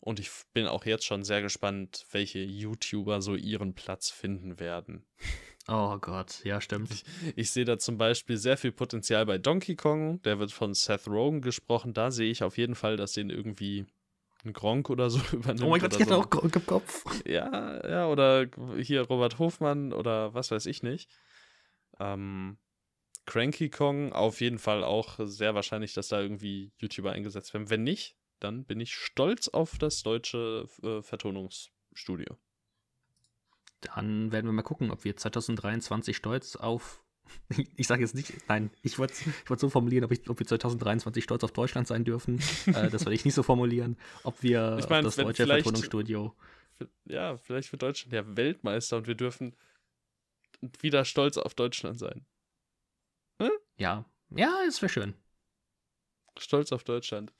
[0.00, 5.06] Und ich bin auch jetzt schon sehr gespannt, welche YouTuber so ihren Platz finden werden.
[5.68, 6.90] Oh Gott, ja, stimmt.
[6.90, 7.04] Ich,
[7.36, 10.20] ich sehe da zum Beispiel sehr viel Potenzial bei Donkey Kong.
[10.22, 11.94] Der wird von Seth Rogen gesprochen.
[11.94, 13.86] Da sehe ich auf jeden Fall, dass den irgendwie
[14.44, 15.62] ein Gronk oder so übernimmt.
[15.62, 16.20] Oh mein Gott, ich hatte so.
[16.20, 17.04] auch Gronk im Kopf.
[17.26, 18.46] Ja, ja, oder
[18.78, 21.08] hier Robert Hofmann oder was weiß ich nicht.
[22.00, 22.58] Ähm,
[23.26, 27.70] Cranky Kong auf jeden Fall auch sehr wahrscheinlich, dass da irgendwie YouTuber eingesetzt werden.
[27.70, 32.36] Wenn nicht, dann bin ich stolz auf das deutsche äh, Vertonungsstudio.
[33.82, 37.02] Dann werden wir mal gucken, ob wir 2023 stolz auf.
[37.76, 40.46] Ich sage jetzt nicht, nein, ich wollte ich wollt so formulieren, ob, ich, ob wir
[40.46, 42.40] 2023 stolz auf Deutschland sein dürfen.
[42.66, 43.96] äh, das werde ich nicht so formulieren.
[44.22, 46.34] Ob wir ich mein, das deutsche Vertonungsstudio
[47.04, 49.56] ja, vielleicht für Deutschland ja Weltmeister und wir dürfen
[50.80, 52.24] wieder stolz auf Deutschland sein.
[53.40, 53.50] Hm?
[53.76, 55.14] Ja, ja, es wäre schön.
[56.38, 57.32] Stolz auf Deutschland.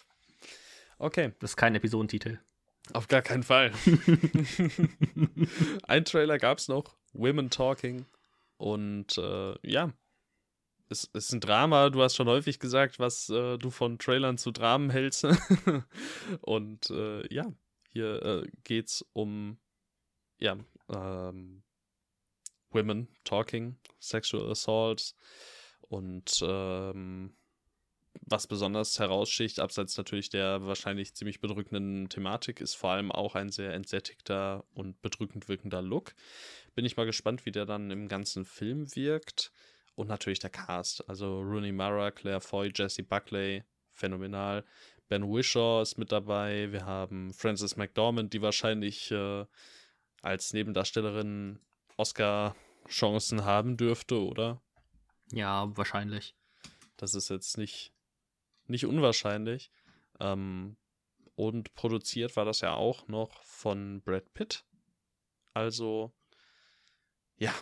[0.99, 1.33] Okay.
[1.41, 2.39] Das ist kein Episodentitel.
[2.93, 3.73] Auf gar keinen Fall.
[5.85, 8.07] Ein Trailer gab es noch, Women Talking.
[8.57, 9.93] Und äh, ja,
[10.89, 11.91] es ist ein Drama.
[11.91, 15.25] Du hast schon häufig gesagt, was äh, du von Trailern zu Dramen hältst.
[16.41, 17.53] Und äh, ja,
[17.89, 19.59] hier äh, geht es um
[20.39, 20.57] ja,
[20.89, 21.63] ähm,
[22.71, 25.15] Women Talking, Sexual Assault
[25.83, 27.37] und ähm,
[28.21, 33.51] was besonders heraussticht, abseits natürlich der wahrscheinlich ziemlich bedrückenden Thematik, ist vor allem auch ein
[33.51, 36.15] sehr entsättigter und bedrückend wirkender Look.
[36.75, 39.53] Bin ich mal gespannt, wie der dann im ganzen Film wirkt.
[39.95, 41.09] Und natürlich der Cast.
[41.09, 44.65] Also Rooney Mara, Claire Foy, Jesse Buckley, phänomenal.
[45.09, 46.73] Ben Wishaw ist mit dabei.
[46.73, 49.45] Wir haben Frances McDormand, die wahrscheinlich äh,
[50.23, 51.59] als Nebendarstellerin
[51.99, 54.63] Oscar-Chancen haben dürfte, oder?
[55.31, 56.35] Ja, wahrscheinlich.
[56.97, 57.92] Das ist jetzt nicht
[58.73, 59.71] nicht unwahrscheinlich.
[60.19, 60.77] Ähm,
[61.35, 64.65] und produziert war das ja auch noch von Brad Pitt.
[65.55, 66.13] Also,
[67.37, 67.55] ja,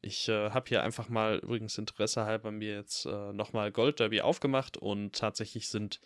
[0.00, 4.20] ich äh, habe hier einfach mal übrigens Interesse halber mir jetzt äh, nochmal Gold Derby
[4.20, 6.00] aufgemacht und tatsächlich sind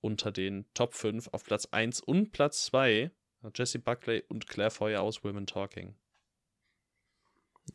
[0.00, 3.10] unter den Top 5 auf Platz 1 und Platz 2
[3.54, 5.94] Jesse Buckley und Claire Foy aus Women Talking.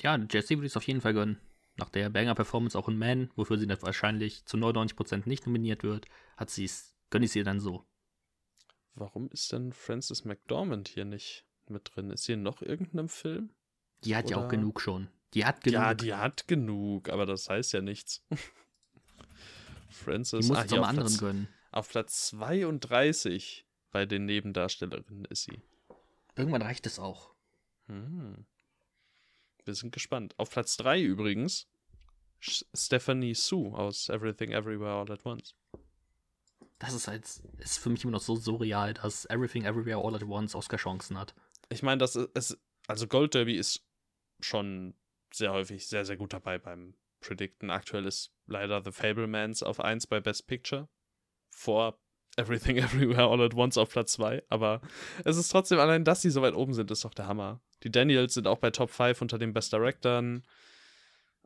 [0.01, 1.39] Ja, Jesse würde ich es auf jeden Fall gönnen.
[1.79, 6.07] Nach der Banger-Performance auch in Man, wofür sie dann wahrscheinlich zu 99% nicht nominiert wird,
[6.35, 7.85] hat sie es, gönne ich sie dann so.
[8.95, 12.09] Warum ist denn Frances McDormand hier nicht mit drin?
[12.11, 13.51] Ist sie in noch irgendeinem Film?
[14.03, 14.35] Die hat Oder?
[14.35, 15.09] ja auch genug schon.
[15.33, 15.79] Die hat genug.
[15.79, 18.25] Ja, die hat genug, aber das heißt ja nichts.
[19.89, 21.47] Frances, die muss ah, zum anderen Platz, gönnen.
[21.71, 25.61] Auf Platz 32 bei den Nebendarstellerinnen ist sie.
[26.35, 27.33] Irgendwann reicht es auch.
[27.87, 28.45] Hm.
[29.69, 30.33] Wir sind gespannt.
[30.37, 31.67] Auf Platz 3 übrigens
[32.39, 35.53] Stephanie Sue aus Everything Everywhere All at Once.
[36.79, 37.25] Das ist halt,
[37.59, 41.35] ist für mich immer noch so surreal, dass Everything Everywhere All at Once Oscar-Chancen hat.
[41.69, 42.57] Ich meine, das ist,
[42.87, 43.85] also Gold Derby ist
[44.39, 44.95] schon
[45.31, 47.69] sehr häufig sehr, sehr gut dabei beim Predicten.
[47.69, 50.89] Aktuell ist leider The Fablemans auf 1 bei Best Picture.
[51.51, 52.01] Vor
[52.37, 54.45] Everything Everywhere All at Once auf Platz 2.
[54.49, 54.81] Aber
[55.25, 57.61] es ist trotzdem allein, dass sie so weit oben sind, ist doch der Hammer.
[57.83, 60.41] Die Daniels sind auch bei Top 5 unter den Best Directors.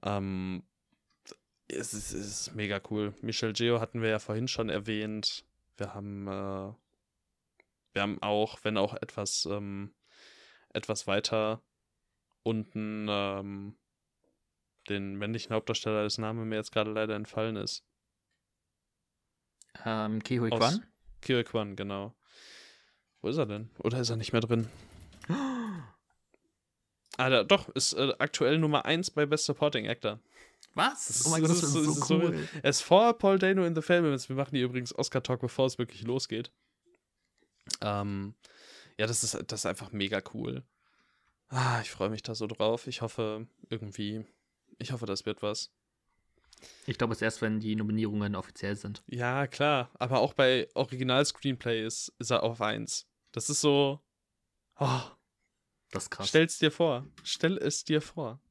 [0.04, 0.64] Ähm,
[1.68, 3.14] es ist, es ist mega cool.
[3.22, 5.46] Michel Geo hatten wir ja vorhin schon erwähnt.
[5.78, 6.74] Wir haben, äh,
[7.94, 9.94] wir haben auch, wenn auch etwas, ähm,
[10.70, 11.62] etwas weiter
[12.44, 13.76] unten, ähm,
[14.90, 17.86] den männlichen Hauptdarsteller, dessen Name mir jetzt gerade leider entfallen ist.
[19.86, 20.86] Ähm, Kihui Kwan?
[21.22, 22.14] Kihui Kwan, genau.
[23.22, 23.70] Wo ist er denn?
[23.80, 24.68] Oder ist er nicht mehr drin?
[27.18, 30.20] Ah, da, doch, ist äh, aktuell Nummer 1 bei Best Supporting Actor.
[30.74, 31.24] Was?
[31.26, 32.38] Oh mein Gott, das ist, so, so cool.
[32.38, 34.30] So, er ist vor Paul Dano in The Fablemans.
[34.30, 36.52] Wir machen hier übrigens Oscar-Talk, bevor es wirklich losgeht.
[37.82, 38.34] Ähm,
[38.98, 40.64] ja, das ist, das ist einfach mega cool.
[41.50, 42.88] Ah, ich freue mich da so drauf.
[42.88, 44.26] Ich hoffe, irgendwie,
[44.80, 45.70] ich hoffe, das wird was.
[46.88, 49.04] Ich glaube, es erst, wenn die Nominierungen offiziell sind.
[49.08, 49.92] Ja, klar.
[50.00, 53.06] Aber auch bei Original-Screenplay ist, ist er auf 1.
[53.32, 54.00] Das ist so.
[54.80, 55.02] Oh,
[55.94, 56.28] das ist krass.
[56.28, 57.08] Stell es dir vor.
[57.24, 58.42] Stell es dir vor.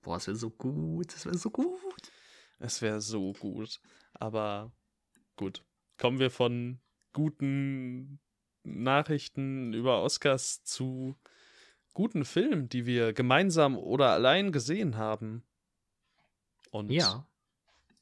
[0.00, 1.14] Boah, es wäre so gut.
[1.14, 2.12] Es wäre so gut.
[2.58, 3.80] Es wäre so gut.
[4.14, 4.72] Aber
[5.36, 5.62] gut.
[5.98, 6.80] Kommen wir von
[7.12, 8.18] guten
[8.62, 11.16] Nachrichten über Oscars zu
[11.92, 15.42] guten Filmen, die wir gemeinsam oder allein gesehen haben.
[16.70, 17.26] Und ja.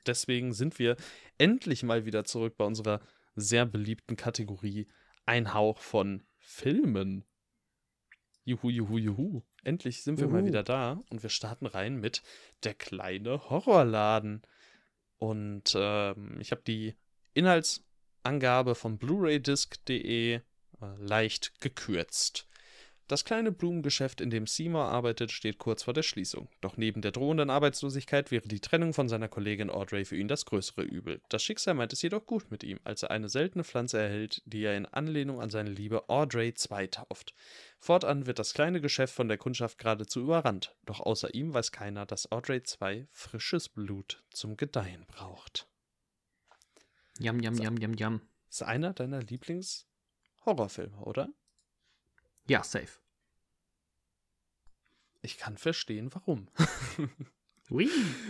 [0.06, 0.96] deswegen sind wir
[1.36, 3.00] endlich mal wieder zurück bei unserer
[3.34, 4.86] sehr beliebten Kategorie
[5.26, 7.24] Ein Hauch von Filmen.
[8.48, 9.42] Juhu, juhu, juhu.
[9.62, 10.36] Endlich sind wir juhu.
[10.36, 12.22] mal wieder da und wir starten rein mit
[12.64, 14.40] Der kleine Horrorladen.
[15.18, 16.96] Und ähm, ich habe die
[17.34, 20.40] Inhaltsangabe von blu-raydisc.de äh,
[20.96, 22.47] leicht gekürzt.
[23.08, 26.50] Das kleine Blumengeschäft, in dem Seymour arbeitet, steht kurz vor der Schließung.
[26.60, 30.44] Doch neben der drohenden Arbeitslosigkeit wäre die Trennung von seiner Kollegin Audrey für ihn das
[30.44, 31.22] größere Übel.
[31.30, 34.62] Das Schicksal meint es jedoch gut mit ihm, als er eine seltene Pflanze erhält, die
[34.62, 37.32] er in Anlehnung an seine Liebe Audrey II tauft.
[37.78, 42.04] Fortan wird das kleine Geschäft von der Kundschaft geradezu überrannt, doch außer ihm weiß keiner,
[42.04, 45.66] dass Audrey II frisches Blut zum Gedeihen braucht.
[47.18, 48.20] Jam, jam, jam, jam, jam.
[48.50, 51.30] Ist einer deiner Lieblings-Horrorfilme, oder?
[52.48, 52.98] Ja, safe.
[55.20, 56.48] Ich kann verstehen, warum.
[57.70, 57.88] Ui.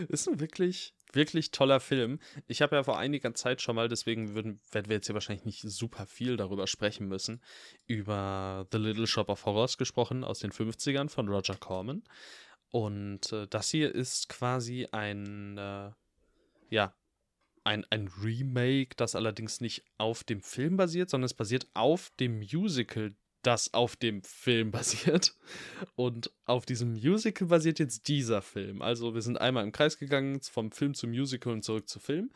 [0.09, 2.19] Ist ein wirklich, wirklich toller Film.
[2.49, 5.45] Ich habe ja vor einiger Zeit schon mal, deswegen würden, werden wir jetzt hier wahrscheinlich
[5.45, 7.41] nicht super viel darüber sprechen müssen,
[7.87, 12.03] über The Little Shop of Horrors gesprochen aus den 50ern von Roger Corman.
[12.71, 15.93] Und äh, das hier ist quasi ein, äh,
[16.71, 16.95] ja,
[17.63, 22.39] ein, ein Remake, das allerdings nicht auf dem Film basiert, sondern es basiert auf dem
[22.41, 25.35] Musical, das auf dem Film basiert.
[25.95, 28.83] Und auf diesem Musical basiert jetzt dieser Film.
[28.83, 32.31] Also wir sind einmal im Kreis gegangen, vom Film zum Musical und zurück zu Film.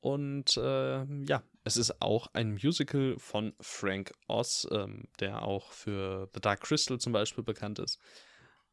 [0.00, 6.30] Und äh, ja, es ist auch ein Musical von Frank Oz, ähm, der auch für
[6.34, 7.98] The Dark Crystal zum Beispiel bekannt ist.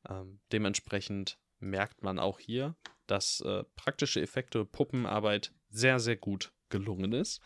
[0.08, 2.76] Ähm, dementsprechend merkt man auch hier,
[3.08, 7.42] dass äh, praktische Effekte, Puppenarbeit sehr, sehr gut gelungen ist.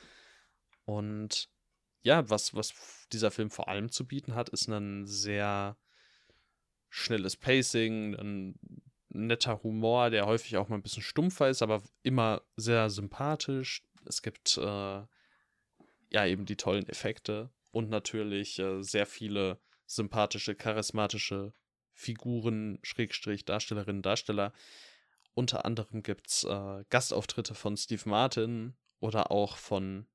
[0.86, 1.50] Und
[2.02, 2.74] ja, was, was
[3.12, 5.78] dieser Film vor allem zu bieten hat, ist ein sehr
[6.90, 8.60] schnelles Pacing, ein
[9.10, 13.84] netter Humor, der häufig auch mal ein bisschen stumpfer ist, aber immer sehr sympathisch.
[14.06, 21.54] Es gibt äh, ja eben die tollen Effekte und natürlich äh, sehr viele sympathische, charismatische
[21.94, 24.54] Figuren, Schrägstrich, Darstellerinnen, Darsteller.
[25.34, 30.08] Unter anderem gibt es äh, Gastauftritte von Steve Martin oder auch von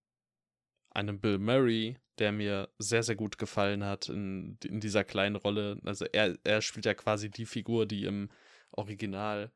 [0.94, 5.80] einem Bill Murray, der mir sehr, sehr gut gefallen hat in, in dieser kleinen Rolle.
[5.84, 8.30] Also er, er spielt ja quasi die Figur, die im
[8.70, 9.52] Original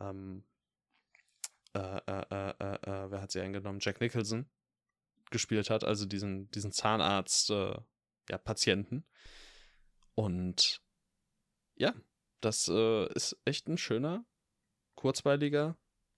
[0.00, 0.44] ähm,
[1.74, 3.80] äh, äh, äh, äh, äh wer hat sie eingenommen?
[3.80, 4.46] Jack Nicholson
[5.30, 7.74] gespielt hat, also diesen, diesen Zahnarzt, äh,
[8.30, 9.04] ja, Patienten.
[10.14, 10.82] Und
[11.74, 11.92] ja,
[12.40, 14.24] das ist echt ein schöner,
[14.94, 15.76] kurzweiliger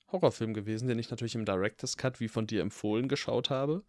[0.09, 3.85] Horrorfilm gewesen, den ich natürlich im Director's Cut, wie von dir empfohlen, geschaut habe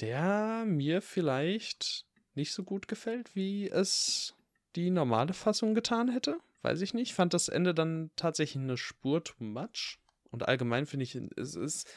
[0.00, 4.34] der mir vielleicht nicht so gut gefällt, wie es
[4.76, 6.38] die normale Fassung getan hätte.
[6.62, 7.14] Weiß ich nicht.
[7.14, 9.98] Fand das Ende dann tatsächlich eine Spur too much.
[10.30, 11.88] Und allgemein finde ich, es ist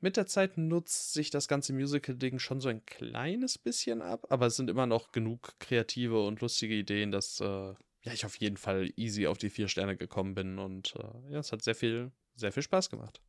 [0.00, 4.46] mit der Zeit nutzt sich das ganze Musical-Ding schon so ein kleines bisschen ab, aber
[4.46, 8.56] es sind immer noch genug kreative und lustige Ideen, dass äh, ja, ich auf jeden
[8.56, 12.12] Fall easy auf die vier Sterne gekommen bin und äh, ja, es hat sehr viel,
[12.34, 13.20] sehr viel Spaß gemacht.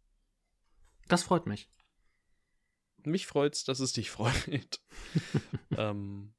[1.09, 1.67] Das freut mich
[3.05, 4.81] mich freut's, dass es dich freut.
[5.77, 6.33] ähm,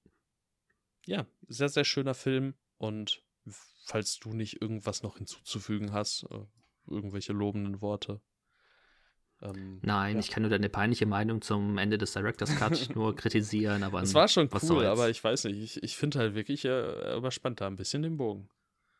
[1.07, 2.55] ja, sehr, sehr schöner Film.
[2.79, 6.45] Und falls du nicht irgendwas noch hinzuzufügen hast, äh,
[6.87, 8.21] irgendwelche lobenden Worte.
[9.41, 10.21] Ähm, Nein, ja.
[10.21, 14.03] ich kann nur deine peinliche Meinung zum Ende des Director's Cut nur kritisieren, aber.
[14.03, 17.61] Es war schon cool, aber ich weiß nicht, ich, ich finde halt wirklich, er überspannt
[17.61, 18.49] da ein bisschen den Bogen.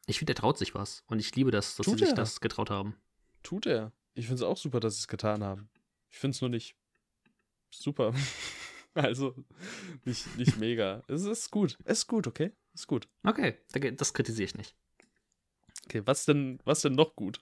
[0.07, 1.05] Ich finde, er traut sich was.
[1.07, 2.97] Und ich liebe das, dass Tut sie sich das getraut haben.
[3.45, 3.93] Tut er.
[4.15, 5.71] Ich finde es auch super, dass sie es getan haben.
[6.11, 6.77] Ich finde es nur nicht
[7.73, 8.15] super.
[8.95, 9.35] Also
[10.05, 11.03] nicht, nicht mega.
[11.09, 11.79] Es ist gut.
[11.85, 12.53] Es ist gut, okay?
[12.75, 13.09] Es ist gut.
[13.25, 13.57] Okay,
[13.97, 14.77] das kritisiere ich nicht.
[15.87, 17.41] Okay, was denn, was denn noch gut?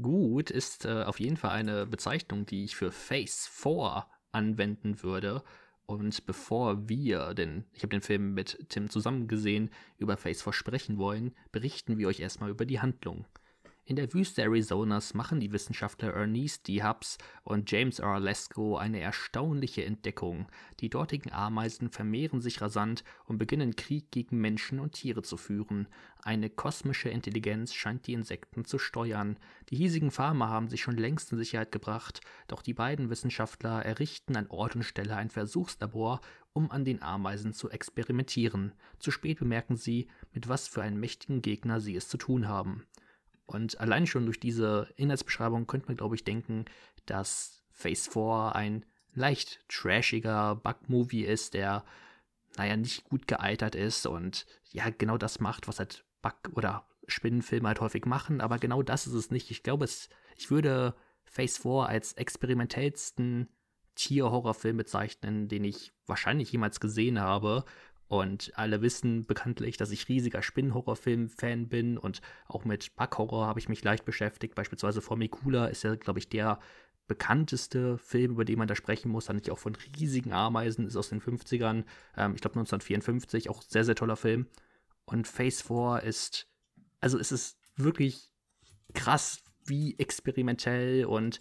[0.00, 5.42] Gut ist äh, auf jeden Fall eine Bezeichnung, die ich für Phase 4 anwenden würde.
[5.86, 10.52] Und bevor wir, denn ich habe den Film mit Tim zusammen gesehen, über Phase 4
[10.52, 13.24] sprechen wollen, berichten wir euch erstmal über die Handlung.
[13.88, 16.82] In der Wüste Arizonas machen die Wissenschaftler Ernest D.
[16.82, 18.18] Hubbs und James R.
[18.18, 20.48] Lesko eine erstaunliche Entdeckung.
[20.80, 25.86] Die dortigen Ameisen vermehren sich rasant und beginnen Krieg gegen Menschen und Tiere zu führen.
[26.20, 29.38] Eine kosmische Intelligenz scheint die Insekten zu steuern.
[29.70, 34.34] Die hiesigen Farmer haben sich schon längst in Sicherheit gebracht, doch die beiden Wissenschaftler errichten
[34.34, 36.22] an Ort und Stelle ein Versuchslabor,
[36.52, 38.72] um an den Ameisen zu experimentieren.
[38.98, 42.84] Zu spät bemerken sie, mit was für einem mächtigen Gegner sie es zu tun haben.
[43.46, 46.64] Und allein schon durch diese Inhaltsbeschreibung könnte man, glaube ich, denken,
[47.06, 48.84] dass Phase 4 ein
[49.14, 51.84] leicht trashiger Bug-Movie ist, der,
[52.56, 57.68] naja, nicht gut gealtert ist und ja, genau das macht, was halt Bug- oder Spinnenfilme
[57.68, 59.50] halt häufig machen, aber genau das ist es nicht.
[59.50, 60.94] Ich glaube, es, ich würde
[61.24, 63.48] Phase 4 als experimentellsten
[63.94, 67.64] Tier-Horrorfilm bezeichnen, den ich wahrscheinlich jemals gesehen habe.
[68.08, 73.68] Und alle wissen bekanntlich, dass ich riesiger Spinnenhorrorfilm-Fan bin und auch mit Backhorror habe ich
[73.68, 74.54] mich leicht beschäftigt.
[74.54, 76.60] Beispielsweise Formicula ist ja, glaube ich, der
[77.08, 79.26] bekannteste Film, über den man da sprechen muss.
[79.26, 81.84] Dann auch von riesigen Ameisen, ist aus den 50ern,
[82.16, 84.46] ähm, ich glaube 1954, auch sehr, sehr toller Film.
[85.04, 86.48] Und Phase 4 ist,
[87.00, 88.30] also es ist wirklich
[88.94, 91.40] krass, wie experimentell und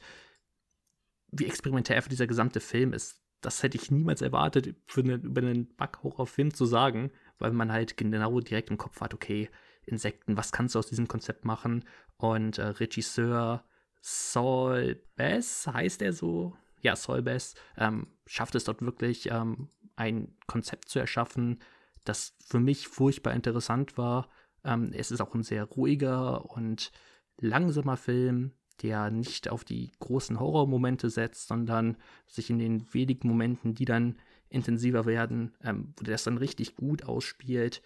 [1.32, 5.42] wie experimentell einfach dieser gesamte Film ist das hätte ich niemals erwartet, für eine, über
[5.42, 9.50] einen Bug-Horror-Film zu sagen, weil man halt genau direkt im Kopf hat, okay,
[9.86, 11.86] Insekten, was kannst du aus diesem Konzept machen?
[12.18, 13.64] Und äh, Regisseur
[14.02, 16.56] Saul Bess, heißt er so?
[16.82, 21.60] Ja, Saul Bess, ähm, schafft es dort wirklich, ähm, ein Konzept zu erschaffen,
[22.04, 24.30] das für mich furchtbar interessant war.
[24.64, 26.92] Ähm, es ist auch ein sehr ruhiger und
[27.38, 31.98] langsamer Film, der nicht auf die großen Horrormomente setzt, sondern
[32.28, 34.18] sich in den wenigen Momenten, die dann
[34.50, 37.82] intensiver werden, ähm, wo der das dann richtig gut ausspielt.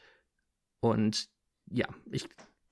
[0.79, 1.29] Und
[1.71, 2.27] ja, ich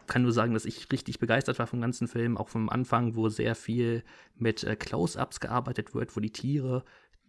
[0.08, 3.30] kann nur sagen, dass ich richtig begeistert war vom ganzen Film, auch vom Anfang, wo
[3.30, 4.04] sehr viel
[4.36, 6.84] mit äh, Close-ups gearbeitet wird, wo die Tiere,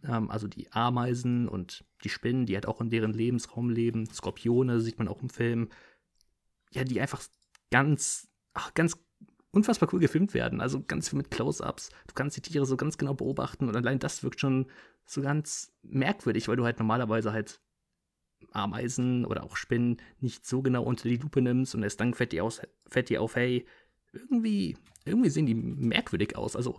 [0.05, 4.81] ähm, also die Ameisen und die Spinnen, die halt auch in deren Lebensraum leben, Skorpione
[4.81, 5.69] sieht man auch im Film,
[6.71, 7.23] ja, die einfach
[7.71, 8.97] ganz, ach, ganz
[9.59, 10.61] unfassbar cool gefilmt werden.
[10.61, 11.91] Also ganz viel mit Close-ups.
[12.07, 14.67] Du kannst die Tiere so ganz genau beobachten und allein das wirkt schon
[15.05, 17.61] so ganz merkwürdig, weil du halt normalerweise halt
[18.53, 22.33] Ameisen oder auch Spinnen nicht so genau unter die Lupe nimmst und erst dann fällt
[22.33, 23.67] dir, aus, fällt dir auf, hey,
[24.13, 26.57] irgendwie, irgendwie sehen die merkwürdig aus.
[26.57, 26.79] Also,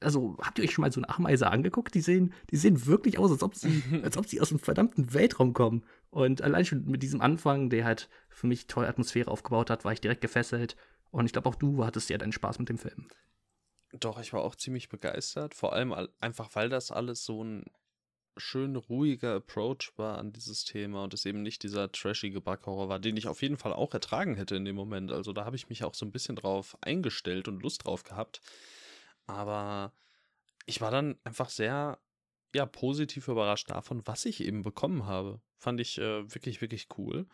[0.00, 1.94] also habt ihr euch schon mal so eine Ameise angeguckt?
[1.94, 5.14] Die sehen, die sehen wirklich aus, als ob sie, als ob sie aus dem verdammten
[5.14, 5.84] Weltraum kommen.
[6.10, 9.92] Und allein schon mit diesem Anfang, der halt für mich tolle Atmosphäre aufgebaut hat, war
[9.92, 10.76] ich direkt gefesselt.
[11.16, 13.08] Und ich glaube, auch du hattest ja deinen Spaß mit dem Film.
[13.92, 15.54] Doch, ich war auch ziemlich begeistert.
[15.54, 17.64] Vor allem einfach, weil das alles so ein
[18.36, 22.98] schön ruhiger Approach war an dieses Thema und es eben nicht dieser trashige Backhorror war,
[22.98, 25.10] den ich auf jeden Fall auch ertragen hätte in dem Moment.
[25.10, 28.42] Also da habe ich mich auch so ein bisschen drauf eingestellt und Lust drauf gehabt.
[29.24, 29.94] Aber
[30.66, 31.98] ich war dann einfach sehr,
[32.54, 35.40] ja, positiv überrascht davon, was ich eben bekommen habe.
[35.56, 37.26] Fand ich äh, wirklich, wirklich cool.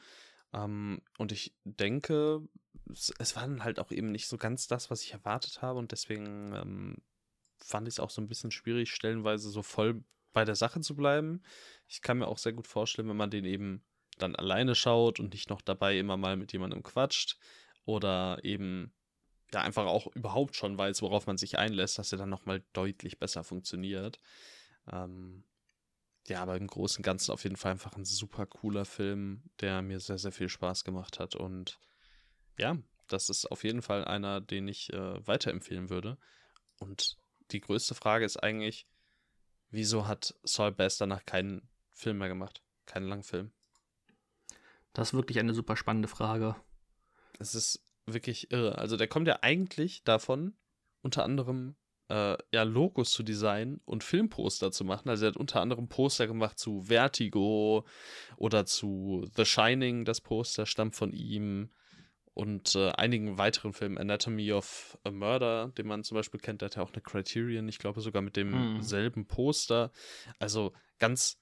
[0.53, 2.43] Ähm, und ich denke,
[2.91, 5.79] es, es, war dann halt auch eben nicht so ganz das, was ich erwartet habe
[5.79, 6.97] und deswegen ähm,
[7.59, 10.95] fand ich es auch so ein bisschen schwierig, stellenweise so voll bei der Sache zu
[10.97, 11.43] bleiben.
[11.89, 13.85] Ich kann mir auch sehr gut vorstellen, wenn man den eben
[14.19, 17.39] dann alleine schaut und nicht noch dabei immer mal mit jemandem quatscht
[17.85, 18.93] oder eben
[19.53, 23.19] ja einfach auch überhaupt schon weiß, worauf man sich einlässt, dass er dann nochmal deutlich
[23.19, 24.19] besser funktioniert.
[24.91, 25.45] Ähm,
[26.29, 29.83] ja, aber im Großen und Ganzen auf jeden Fall einfach ein super cooler Film, der
[29.83, 31.35] mir sehr, sehr viel Spaß gemacht hat.
[31.35, 31.79] Und
[32.59, 32.77] ja,
[33.09, 36.19] das ist auf jeden Fall einer, den ich äh, weiterempfehlen würde.
[36.79, 37.17] Und
[37.51, 38.87] die größte Frage ist eigentlich,
[39.71, 42.63] wieso hat Saul Bass danach keinen Film mehr gemacht?
[42.87, 43.53] Keinen Langfilm?
[44.93, 46.55] Das ist wirklich eine super spannende Frage.
[47.39, 48.79] Es ist wirklich irre.
[48.79, 50.55] Also der kommt ja eigentlich davon,
[51.01, 51.75] unter anderem
[52.13, 55.09] äh, ja, Logos zu designen und Filmposter zu machen.
[55.09, 57.87] Also er hat unter anderem Poster gemacht zu Vertigo
[58.37, 60.05] oder zu The Shining.
[60.05, 61.71] Das Poster stammt von ihm
[62.35, 66.67] und äh, einigen weiteren Filmen, Anatomy of a Murder, den man zum Beispiel kennt, der
[66.67, 69.27] hat ja auch eine Criterion, ich glaube sogar mit demselben hm.
[69.27, 69.91] Poster.
[70.39, 71.39] Also ganz,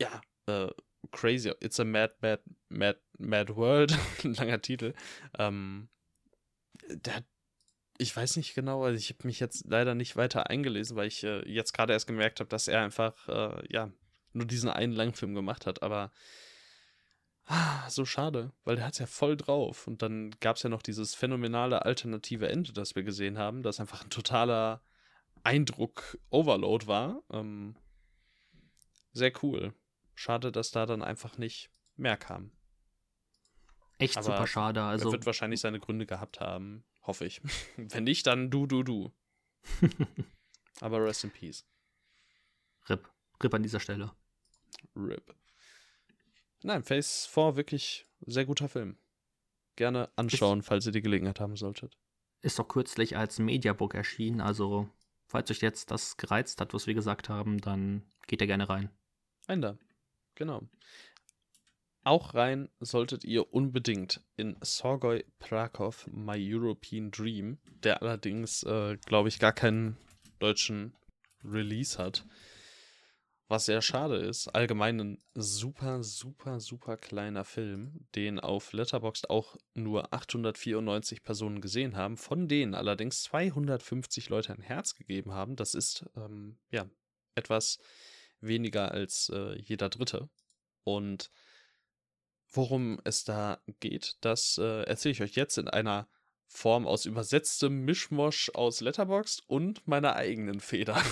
[0.00, 0.68] ja, äh,
[1.12, 1.52] crazy.
[1.60, 3.96] It's a mad, mad, mad, mad world.
[4.24, 4.94] Ein langer Titel.
[5.38, 5.88] Ähm,
[6.88, 7.24] der hat,
[8.02, 11.24] ich weiß nicht genau, also ich habe mich jetzt leider nicht weiter eingelesen, weil ich
[11.24, 13.90] äh, jetzt gerade erst gemerkt habe, dass er einfach, äh, ja,
[14.32, 16.10] nur diesen einen Langfilm gemacht hat, aber
[17.46, 19.86] Ah, so schade, weil der hat es ja voll drauf.
[19.86, 23.80] Und dann gab es ja noch dieses phänomenale alternative Ende, das wir gesehen haben, das
[23.80, 24.80] einfach ein totaler
[25.42, 27.22] Eindruck-Overload war.
[27.32, 27.74] Ähm,
[29.12, 29.74] sehr cool.
[30.14, 32.52] Schade, dass da dann einfach nicht mehr kam.
[33.98, 34.82] Echt Aber super schade.
[34.82, 37.40] Also er wird wahrscheinlich seine Gründe gehabt haben, hoffe ich.
[37.76, 39.12] Wenn nicht, dann du, du, du.
[40.80, 41.64] Aber rest in peace.
[42.88, 43.08] RIP.
[43.42, 44.12] RIP an dieser Stelle.
[44.96, 45.34] RIP.
[46.62, 48.96] Nein, Phase 4 wirklich sehr guter Film.
[49.76, 51.96] Gerne anschauen, ist, falls ihr die Gelegenheit haben solltet.
[52.40, 54.88] Ist doch kürzlich als Mediabook erschienen, also
[55.26, 58.90] falls euch jetzt das gereizt hat, was wir gesagt haben, dann geht ihr gerne rein.
[59.46, 59.78] Ein da.
[60.34, 60.62] Genau.
[62.04, 69.28] Auch rein solltet ihr unbedingt in Sorgoy Prakov My European Dream, der allerdings, äh, glaube
[69.28, 69.96] ich, gar keinen
[70.40, 70.96] deutschen
[71.44, 72.24] Release hat.
[73.46, 79.56] Was sehr schade ist, allgemein ein super, super, super kleiner Film, den auf Letterboxd auch
[79.74, 85.54] nur 894 Personen gesehen haben, von denen allerdings 250 Leute ein Herz gegeben haben.
[85.54, 86.88] Das ist, ähm, ja,
[87.34, 87.78] etwas
[88.40, 90.30] weniger als äh, jeder Dritte.
[90.82, 91.30] Und
[92.52, 96.08] worum es da geht, das äh, erzähle ich euch jetzt in einer
[96.46, 101.02] Form aus übersetztem Mischmosch aus Letterboxd und meiner eigenen Feder.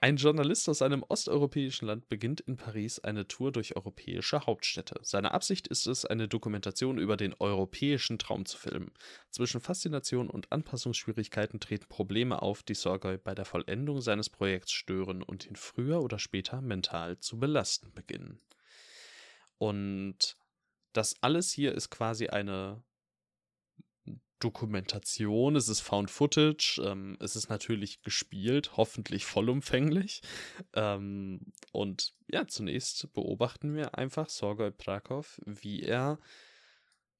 [0.00, 5.00] Ein Journalist aus einem osteuropäischen Land beginnt in Paris eine Tour durch europäische Hauptstädte.
[5.00, 8.90] Seine Absicht ist es, eine Dokumentation über den europäischen Traum zu filmen.
[9.30, 15.22] Zwischen Faszination und Anpassungsschwierigkeiten treten Probleme auf, die Sorgoy bei der Vollendung seines Projekts stören
[15.22, 18.40] und ihn früher oder später mental zu belasten beginnen.
[19.58, 20.36] Und
[20.92, 22.82] das alles hier ist quasi eine
[24.40, 30.20] Dokumentation, es ist Found Footage, ähm, es ist natürlich gespielt, hoffentlich vollumfänglich.
[30.74, 36.18] Ähm, und ja, zunächst beobachten wir einfach Sorgoi Prakov, wie er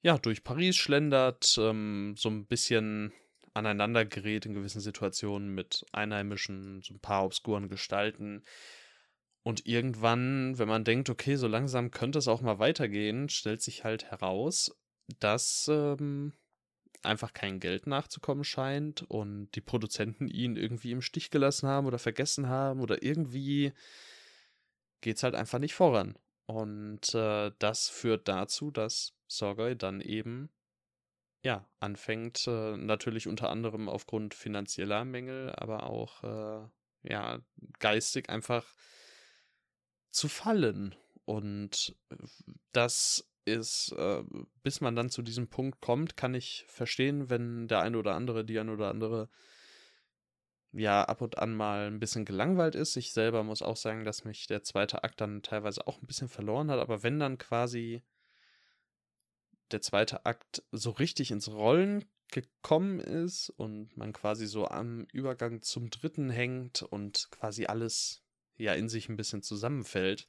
[0.02, 3.14] ja, durch Paris schlendert, ähm, so ein bisschen
[3.54, 8.42] aneinander gerät in gewissen Situationen mit Einheimischen, so ein paar obskuren Gestalten.
[9.44, 13.84] Und irgendwann, wenn man denkt, okay, so langsam könnte es auch mal weitergehen, stellt sich
[13.84, 14.74] halt heraus,
[15.20, 16.32] dass ähm,
[17.02, 21.98] einfach kein Geld nachzukommen scheint und die Produzenten ihn irgendwie im Stich gelassen haben oder
[21.98, 23.72] vergessen haben oder irgendwie
[25.02, 26.18] geht es halt einfach nicht voran.
[26.46, 30.48] Und äh, das führt dazu, dass Sorgoy dann eben
[31.42, 36.68] ja anfängt, äh, natürlich unter anderem aufgrund finanzieller Mängel, aber auch äh,
[37.02, 37.40] ja
[37.78, 38.64] geistig einfach
[40.14, 40.94] zu fallen.
[41.24, 41.96] Und
[42.72, 44.22] das ist, äh,
[44.62, 48.44] bis man dann zu diesem Punkt kommt, kann ich verstehen, wenn der eine oder andere,
[48.44, 49.28] die eine oder andere
[50.72, 52.96] ja ab und an mal ein bisschen gelangweilt ist.
[52.96, 56.28] Ich selber muss auch sagen, dass mich der zweite Akt dann teilweise auch ein bisschen
[56.28, 58.02] verloren hat, aber wenn dann quasi
[59.70, 65.62] der zweite Akt so richtig ins Rollen gekommen ist und man quasi so am Übergang
[65.62, 68.23] zum dritten hängt und quasi alles
[68.56, 70.26] ja in sich ein bisschen zusammenfällt,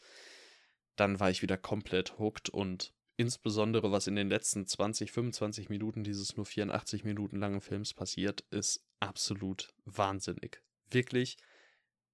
[0.95, 6.03] dann war ich wieder komplett hooked und insbesondere was in den letzten 20, 25 Minuten
[6.03, 10.61] dieses nur 84 Minuten langen Films passiert, ist absolut wahnsinnig.
[10.89, 11.37] Wirklich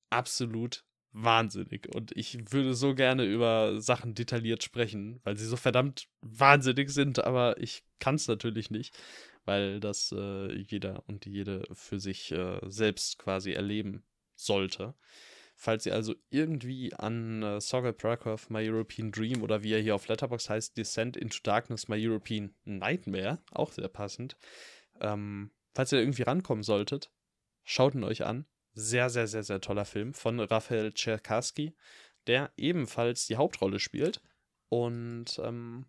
[0.10, 0.84] absolut
[1.14, 1.94] wahnsinnig.
[1.94, 7.24] Und ich würde so gerne über Sachen detailliert sprechen, weil sie so verdammt wahnsinnig sind,
[7.24, 8.98] aber ich kann es natürlich nicht,
[9.46, 14.04] weil das äh, jeder und jede für sich äh, selbst quasi erleben
[14.36, 14.96] sollte.
[15.64, 19.94] Falls ihr also irgendwie an äh, Sogel Prakov, My European Dream oder wie er hier
[19.94, 24.36] auf Letterbox heißt, Descent into Darkness, My European Nightmare, auch sehr passend,
[25.02, 27.12] ähm, falls ihr irgendwie rankommen solltet,
[27.64, 28.48] schaut ihn euch an.
[28.74, 31.76] Sehr, sehr, sehr, sehr toller Film von Raphael Czerkaski,
[32.26, 34.20] der ebenfalls die Hauptrolle spielt.
[34.70, 35.86] Und ähm,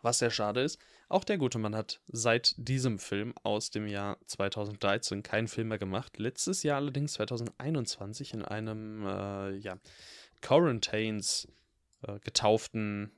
[0.00, 0.78] was sehr schade ist,
[1.12, 5.78] auch der gute Mann hat seit diesem Film aus dem Jahr 2013 keinen Film mehr
[5.78, 6.18] gemacht.
[6.18, 9.76] Letztes Jahr allerdings 2021 in einem äh, ja,
[10.40, 11.48] Quarantines
[12.02, 13.12] äh, getauften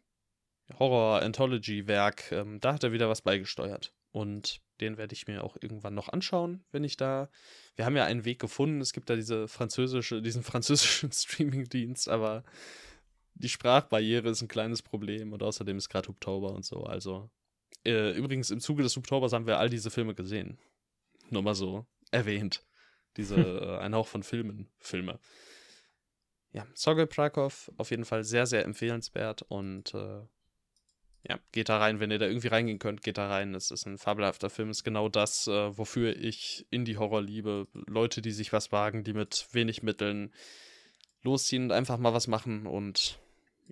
[0.79, 2.33] Horror-Anthology-Werk.
[2.33, 3.93] Ähm, da hat er wieder was beigesteuert.
[4.11, 7.29] Und den werde ich mir auch irgendwann noch anschauen, wenn ich da.
[7.77, 8.81] Wir haben ja einen Weg gefunden.
[8.81, 12.45] Es gibt da diese französische, diesen französischen Streaming-Dienst, aber
[13.35, 16.85] die Sprachbarriere ist ein kleines Problem und außerdem ist gerade Oktober und so.
[16.85, 17.31] Also,
[17.85, 20.59] äh, übrigens, im Zuge des Oktobers haben wir all diese Filme gesehen.
[21.31, 22.65] Nur mal so erwähnt.
[23.17, 25.19] Diese äh, Ein Hauch von Filmen, Filme.
[26.53, 30.23] Ja, Sogel Prakov auf jeden Fall sehr, sehr empfehlenswert und äh,
[31.27, 33.55] ja, geht da rein, wenn ihr da irgendwie reingehen könnt, geht da rein.
[33.55, 37.67] Es ist ein fabelhafter Film, ist genau das, äh, wofür ich Indie-Horror liebe.
[37.87, 40.33] Leute, die sich was wagen, die mit wenig Mitteln
[41.23, 43.19] losziehen und einfach mal was machen und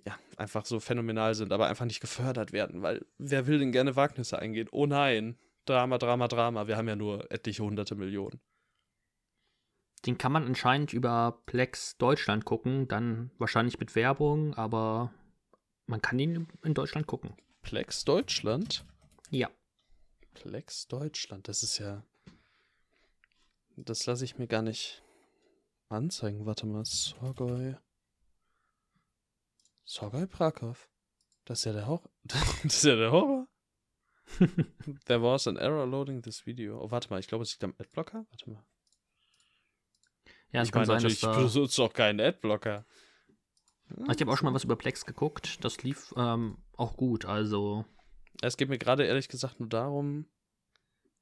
[0.05, 3.95] ja, einfach so phänomenal sind, aber einfach nicht gefördert werden, weil wer will denn gerne
[3.95, 4.67] Wagnisse eingehen?
[4.71, 8.41] Oh nein, Drama, Drama, Drama, wir haben ja nur etliche hunderte Millionen.
[10.05, 15.13] Den kann man anscheinend über Plex Deutschland gucken, dann wahrscheinlich mit Werbung, aber
[15.85, 17.35] man kann ihn in Deutschland gucken.
[17.61, 18.85] Plex Deutschland?
[19.29, 19.49] Ja.
[20.33, 22.03] Plex Deutschland, das ist ja.
[23.77, 25.01] Das lasse ich mir gar nicht
[25.89, 26.45] anzeigen.
[26.45, 27.75] Warte mal, Sorgoy.
[29.85, 30.89] Sorgoy Prakov.
[31.45, 32.09] Das ist ja der Horror.
[32.23, 33.47] das ist ja der Horror.
[35.05, 36.81] There was an error loading this video.
[36.81, 38.25] Oh, warte mal, ich glaube, es liegt am Adblocker.
[38.29, 38.65] Warte mal.
[40.51, 41.21] Ja, es ich kann sein, natürlich.
[41.21, 42.85] Ich benutze auch keinen Adblocker.
[44.11, 45.63] Ich habe auch schon mal was über Plex geguckt.
[45.63, 47.85] Das lief ähm, auch gut, also.
[48.41, 50.25] Es geht mir gerade ehrlich gesagt nur darum,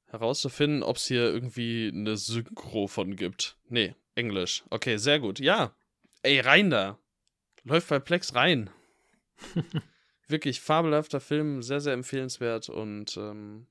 [0.06, 3.58] herauszufinden, ob es hier irgendwie eine Synchro von gibt.
[3.68, 4.64] Nee, Englisch.
[4.70, 5.40] Okay, sehr gut.
[5.40, 5.76] Ja.
[6.22, 7.00] Ey, rein da.
[7.64, 8.70] Läuft bei Plex rein.
[10.28, 13.68] Wirklich fabelhafter Film, sehr, sehr empfehlenswert und ähm,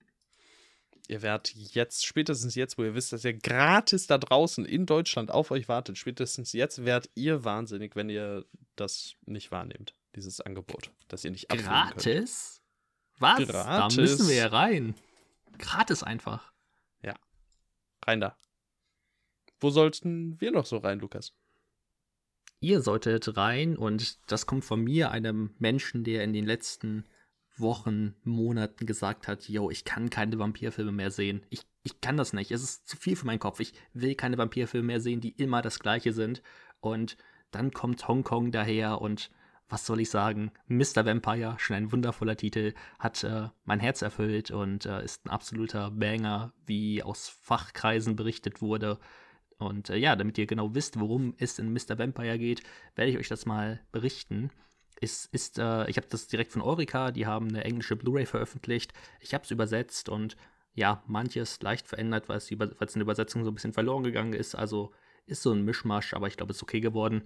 [1.09, 5.31] ihr werdet jetzt, spätestens jetzt, wo ihr wisst, dass ihr gratis da draußen in Deutschland
[5.31, 8.45] auf euch wartet, spätestens jetzt werdet ihr wahnsinnig, wenn ihr
[8.77, 12.63] das nicht wahrnehmt, dieses Angebot, dass ihr nicht Gratis?
[13.19, 13.39] Was?
[13.39, 13.97] Gratis.
[13.97, 14.95] Da müssen wir ja rein.
[15.59, 16.53] Gratis einfach.
[17.03, 17.15] Ja.
[18.07, 18.37] Rein da.
[19.59, 21.35] Wo sollten wir noch so rein, Lukas?
[22.61, 27.05] Ihr solltet rein und das kommt von mir, einem Menschen, der in den letzten
[27.57, 31.43] Wochen, Monaten gesagt hat, yo, ich kann keine Vampirfilme mehr sehen.
[31.51, 32.51] Ich, ich kann das nicht.
[32.51, 33.61] Es ist zu viel für meinen Kopf.
[33.61, 36.43] Ich will keine Vampirfilme mehr sehen, die immer das gleiche sind.
[36.81, 37.17] Und
[37.51, 39.31] dann kommt Hongkong daher und
[39.69, 40.51] was soll ich sagen?
[40.67, 41.07] Mr.
[41.07, 45.93] Vampire, schon ein wundervoller Titel, hat äh, mein Herz erfüllt und äh, ist ein absoluter
[45.93, 48.99] Banger, wie aus Fachkreisen berichtet wurde.
[49.61, 51.99] Und äh, ja, damit ihr genau wisst, worum es in Mr.
[51.99, 52.63] Vampire geht,
[52.97, 54.51] werde ich euch das mal berichten.
[55.01, 58.93] Es ist, äh, ich habe das direkt von Orica, die haben eine englische Blu-ray veröffentlicht.
[59.21, 60.37] Ich habe es übersetzt und
[60.75, 64.55] ja, manches leicht verändert, weil es in der Übersetzung so ein bisschen verloren gegangen ist.
[64.55, 64.93] Also
[65.27, 67.25] ist so ein Mischmasch, aber ich glaube, es ist okay geworden.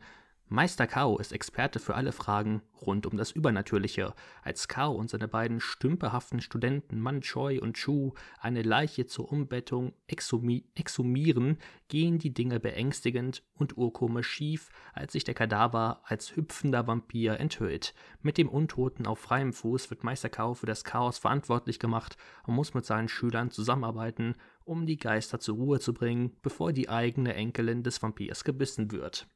[0.48, 4.12] Meister Kao ist Experte für alle Fragen rund um das Übernatürliche.
[4.42, 9.94] Als Kao und seine beiden stümperhaften Studenten Man Choi und Chu eine Leiche zur Umbettung
[10.06, 11.56] exhumi exhumieren,
[11.88, 17.94] gehen die Dinge beängstigend und urkomisch schief, als sich der Kadaver als hüpfender Vampir enthüllt.
[18.20, 22.54] Mit dem Untoten auf freiem Fuß wird Meister Kao für das Chaos verantwortlich gemacht und
[22.54, 24.34] muss mit seinen Schülern zusammenarbeiten,
[24.64, 29.26] um die Geister zur Ruhe zu bringen, bevor die eigene Enkelin des Vampirs gebissen wird.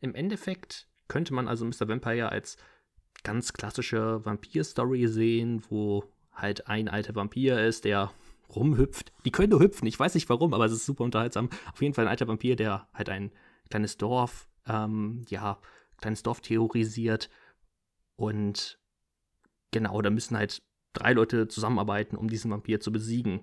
[0.00, 1.88] Im Endeffekt könnte man also Mr.
[1.88, 2.56] Vampire als
[3.24, 8.12] ganz klassische Vampir-Story sehen, wo halt ein alter Vampir ist, der
[8.54, 9.12] rumhüpft.
[9.24, 11.50] Die können nur hüpfen, ich weiß nicht warum, aber es ist super unterhaltsam.
[11.72, 13.32] Auf jeden Fall ein alter Vampir, der halt ein
[13.68, 15.58] kleines Dorf, ähm, ja,
[15.98, 17.28] kleines Dorf terrorisiert.
[18.16, 18.78] Und
[19.70, 23.42] genau, da müssen halt drei Leute zusammenarbeiten, um diesen Vampir zu besiegen.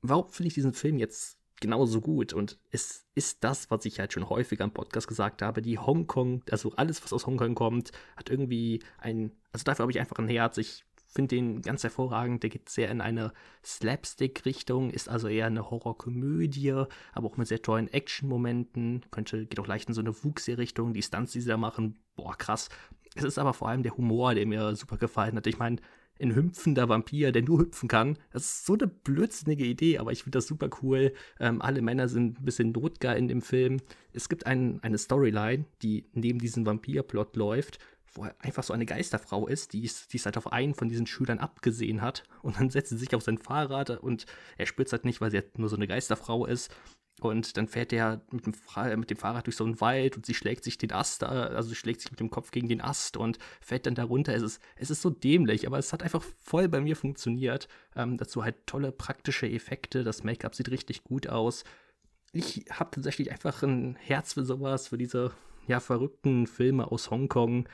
[0.00, 2.32] Warum finde ich diesen Film jetzt genauso gut.
[2.32, 5.62] Und es ist das, was ich halt schon häufiger im Podcast gesagt habe.
[5.62, 10.00] Die Hongkong, also alles, was aus Hongkong kommt, hat irgendwie ein, also dafür habe ich
[10.00, 10.58] einfach ein Herz.
[10.58, 12.42] Ich finde den ganz hervorragend.
[12.42, 13.32] Der geht sehr in eine
[13.64, 19.06] Slapstick-Richtung, ist also eher eine Horrorkomödie, aber auch mit sehr tollen Action-Momenten.
[19.10, 20.92] Könnte, geht auch leicht in so eine Wuchsee-Richtung.
[20.92, 22.68] Die Stunts, die sie da machen, boah, krass.
[23.14, 25.46] Es ist aber vor allem der Humor, der mir super gefallen hat.
[25.46, 25.78] Ich meine,
[26.20, 28.18] ein hüpfender Vampir, der nur hüpfen kann.
[28.32, 31.12] Das ist so eine blödsinnige Idee, aber ich finde das super cool.
[31.40, 33.78] Ähm, alle Männer sind ein bisschen notgeil in dem Film.
[34.12, 37.78] Es gibt ein, eine Storyline, die neben diesem Vampir-Plot läuft,
[38.14, 41.38] wo er einfach so eine Geisterfrau ist, die es halt auf einen von diesen Schülern
[41.38, 42.24] abgesehen hat.
[42.42, 45.30] Und dann setzt sie sich auf sein Fahrrad und er spürt es halt nicht, weil
[45.30, 46.74] sie halt nur so eine Geisterfrau ist.
[47.20, 48.54] Und dann fährt er mit dem,
[48.98, 52.00] mit dem Fahrrad durch so einen Wald und sie schlägt sich den Ast, also schlägt
[52.00, 54.34] sich mit dem Kopf gegen den Ast und fällt dann darunter.
[54.34, 57.68] Es ist, es ist so dämlich, aber es hat einfach voll bei mir funktioniert.
[57.96, 61.64] Ähm, dazu halt tolle praktische Effekte, das Make-up sieht richtig gut aus.
[62.32, 65.32] Ich habe tatsächlich einfach ein Herz für sowas, für diese
[65.66, 67.68] ja, verrückten Filme aus Hongkong.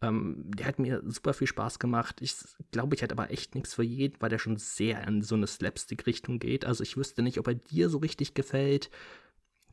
[0.00, 2.20] Ähm, der hat mir super viel Spaß gemacht.
[2.20, 2.36] Ich
[2.70, 5.46] glaube, ich hätte aber echt nichts für jeden, weil der schon sehr in so eine
[5.46, 6.64] Slapstick-Richtung geht.
[6.64, 8.90] Also ich wüsste nicht, ob er dir so richtig gefällt.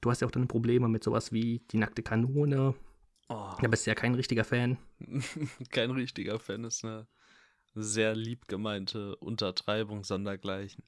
[0.02, 2.74] Du hast ja auch dann Probleme mit sowas wie die nackte Kanone.
[3.30, 3.52] Oh.
[3.62, 4.78] Da bist du ja kein richtiger Fan.
[5.72, 7.08] kein richtiger Fan ist eine
[7.76, 10.84] sehr lieb gemeinte Untertreibung sondergleichen.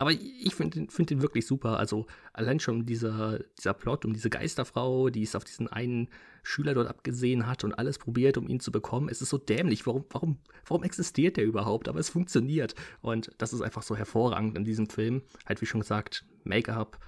[0.00, 1.78] Aber ich finde find den wirklich super.
[1.78, 6.08] Also allein schon dieser, dieser Plot um diese Geisterfrau, die es auf diesen einen
[6.42, 9.10] Schüler dort abgesehen hat und alles probiert, um ihn zu bekommen.
[9.10, 9.86] Es ist so dämlich.
[9.86, 11.86] Warum, warum, warum existiert der überhaupt?
[11.86, 12.74] Aber es funktioniert.
[13.02, 15.20] Und das ist einfach so hervorragend in diesem Film.
[15.44, 16.98] Halt, wie schon gesagt, Make-up,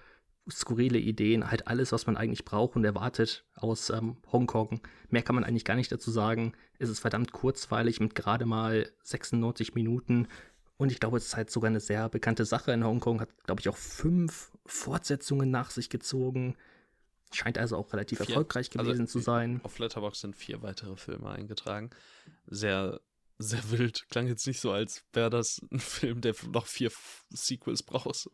[0.51, 4.82] skurrile Ideen, halt alles, was man eigentlich braucht und erwartet aus ähm, Hongkong.
[5.09, 6.53] Mehr kann man eigentlich gar nicht dazu sagen.
[6.78, 10.28] Es ist verdammt kurzweilig mit gerade mal 96 Minuten
[10.82, 13.60] und ich glaube, es ist halt sogar eine sehr bekannte Sache in Hongkong, hat, glaube
[13.60, 16.56] ich, auch fünf Fortsetzungen nach sich gezogen.
[17.32, 19.60] Scheint also auch relativ vier, erfolgreich also gewesen also, zu sein.
[19.62, 21.90] Auf Letterboxd sind vier weitere Filme eingetragen.
[22.48, 23.00] Sehr,
[23.38, 24.08] sehr wild.
[24.10, 26.90] Klang jetzt nicht so, als wäre das ein Film, der noch vier
[27.30, 28.28] Sequels braucht.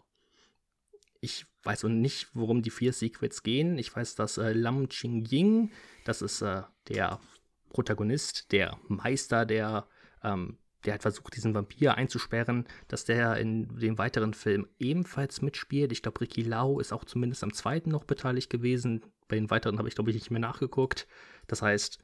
[1.21, 3.77] Ich weiß auch nicht, worum die vier Sequels gehen.
[3.77, 5.71] Ich weiß, dass äh, Lam Ching Ying,
[6.07, 7.21] das ist äh, der
[7.69, 9.87] Protagonist, der Meister der
[10.25, 15.91] ähm, der hat versucht, diesen Vampir einzusperren, dass der in dem weiteren Film ebenfalls mitspielt.
[15.93, 19.03] Ich glaube, Ricky Lau ist auch zumindest am zweiten noch beteiligt gewesen.
[19.27, 21.07] Bei den weiteren habe ich, glaube ich, nicht mehr nachgeguckt.
[21.49, 21.99] Das heißt,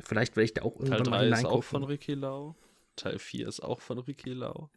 [0.00, 1.58] vielleicht werde ich da auch irgendwann Teil 3 mal hineingucken.
[1.58, 2.56] ist auch von Ricky Lau.
[2.96, 4.70] Teil 4 ist auch von Ricky Lau.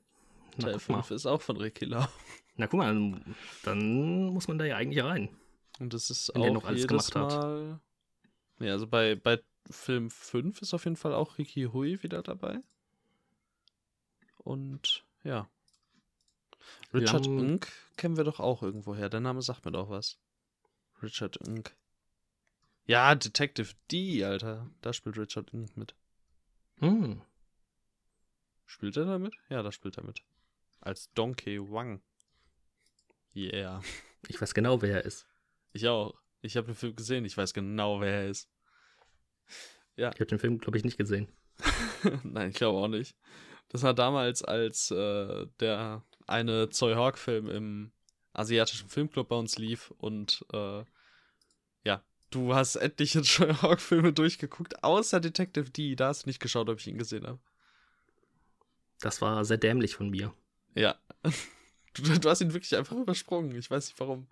[0.60, 2.06] Teil Na, 5 ist auch von Ricky Lau.
[2.56, 3.22] Na guck mal,
[3.64, 5.30] dann muss man da ja eigentlich rein.
[5.80, 7.80] Und das ist auch noch alles gemacht Mal...
[7.80, 7.80] hat.
[8.66, 9.40] Ja, also bei, bei
[9.72, 12.60] Film 5 ist auf jeden Fall auch Ricky Hui wieder dabei.
[14.40, 15.50] Und ja.
[16.94, 17.40] Richard haben...
[17.40, 19.10] Unk kennen wir doch auch irgendwoher.
[19.10, 20.18] Der Name sagt mir doch was.
[21.04, 21.76] Richard Unk.
[22.86, 24.70] Ja, Detective D, Alter.
[24.82, 25.96] Da spielt Richard Unk mit.
[26.80, 27.22] Hm.
[28.66, 29.36] Spielt er damit?
[29.50, 30.22] Ja, da spielt er mit.
[30.80, 32.02] Als Donkey Wang.
[33.36, 33.82] Yeah.
[34.28, 35.28] Ich weiß genau, wer er ist.
[35.74, 36.14] Ich auch.
[36.42, 37.26] Ich habe den Film gesehen.
[37.26, 38.50] Ich weiß genau, wer er ist.
[39.96, 40.10] Ja.
[40.14, 41.28] Ich habe den Film, glaube ich, nicht gesehen.
[42.24, 43.16] Nein, ich glaube auch nicht.
[43.70, 47.92] Das war damals, als äh, der eine Zoe Hawk-Film im
[48.34, 50.84] asiatischen Filmclub bei uns lief und äh,
[51.84, 55.96] ja, du hast etliche Zoe Hawk-Filme durchgeguckt, außer Detective D.
[55.96, 57.40] Da hast du nicht geschaut, ob ich ihn gesehen habe.
[59.00, 60.34] Das war sehr dämlich von mir.
[60.76, 60.96] Ja.
[61.96, 63.56] Du, du, hast ihn wirklich einfach übersprungen.
[63.56, 64.28] Ich weiß nicht warum.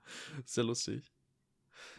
[0.46, 1.12] Sehr lustig.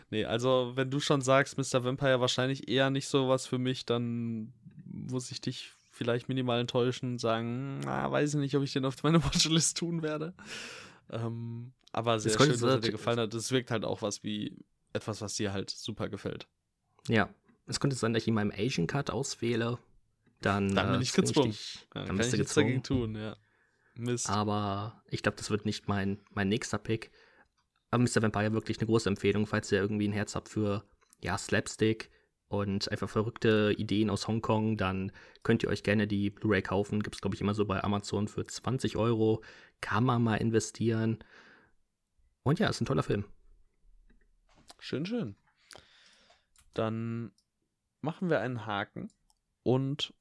[0.08, 1.82] Nee, also wenn du schon sagst, Mr.
[1.82, 4.54] Vampire wahrscheinlich eher nicht sowas für mich, dann
[4.86, 8.84] muss ich dich vielleicht minimal enttäuschen und sagen, na, weiß ich nicht, ob ich den
[8.84, 10.32] auf meine Watchlist tun werde.
[11.10, 13.34] Ähm, aber sehr schön, dass er dir gefallen hat.
[13.34, 14.56] Das wirkt halt auch was wie
[14.92, 16.46] etwas, was dir halt super gefällt.
[17.08, 17.28] Ja,
[17.66, 19.78] es könnte sein, dass ich ihn meinem Asian Cut auswähle.
[20.40, 21.50] Dann, dann bin äh, ich gezwungen.
[21.50, 22.66] Ich, ja, dann, bist du gezwungen.
[22.66, 23.36] dagegen tun, ja.
[23.96, 24.30] Mist.
[24.30, 27.10] Aber ich glaube, das wird nicht mein, mein nächster Pick.
[27.90, 28.22] Aber Mr.
[28.22, 30.84] Vampire wirklich eine große Empfehlung, falls ihr irgendwie ein Herz habt für
[31.20, 32.10] ja, Slapstick
[32.48, 35.12] und einfach verrückte Ideen aus Hongkong, dann
[35.42, 37.02] könnt ihr euch gerne die Blu-ray kaufen.
[37.02, 39.42] Gibt es, glaube ich, immer so bei Amazon für 20 Euro.
[39.80, 41.18] Kann man mal investieren.
[42.42, 43.24] Und ja, ist ein toller Film.
[44.78, 45.36] Schön, schön.
[46.72, 47.32] Dann
[48.00, 49.10] machen wir einen Haken
[49.62, 50.14] und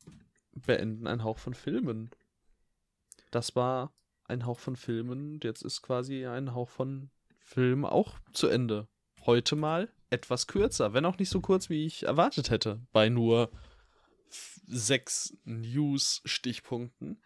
[0.52, 2.12] beenden einen Hauch von Filmen.
[3.32, 3.94] Das war
[4.26, 5.40] ein Hauch von Filmen.
[5.42, 7.10] Jetzt ist quasi ein Hauch von
[7.40, 8.88] Film auch zu Ende.
[9.26, 13.52] Heute mal etwas kürzer, wenn auch nicht so kurz, wie ich erwartet hätte, bei nur
[14.66, 17.22] sechs News-Stichpunkten.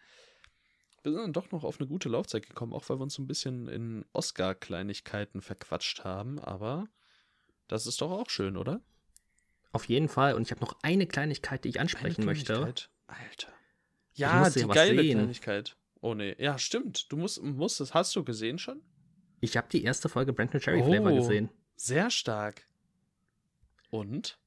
[1.02, 3.22] Wir sind dann doch noch auf eine gute Laufzeit gekommen, auch weil wir uns so
[3.22, 6.88] ein bisschen in Oscar-Kleinigkeiten verquatscht haben, aber
[7.66, 8.80] das ist doch auch schön, oder?
[9.72, 10.34] Auf jeden Fall.
[10.34, 12.54] Und ich habe noch eine Kleinigkeit, die ich ansprechen möchte.
[13.06, 13.52] Alter.
[14.14, 15.18] Ja, die geile sehen.
[15.18, 15.76] Kleinigkeit.
[16.00, 16.36] Oh nee.
[16.38, 17.10] Ja, stimmt.
[17.10, 17.94] Du musst, musst das.
[17.94, 18.82] Hast du gesehen schon?
[19.40, 21.48] Ich habe die erste Folge Brandon Cherry Flavor oh, gesehen.
[21.76, 22.68] Sehr stark.
[23.92, 24.38] Und?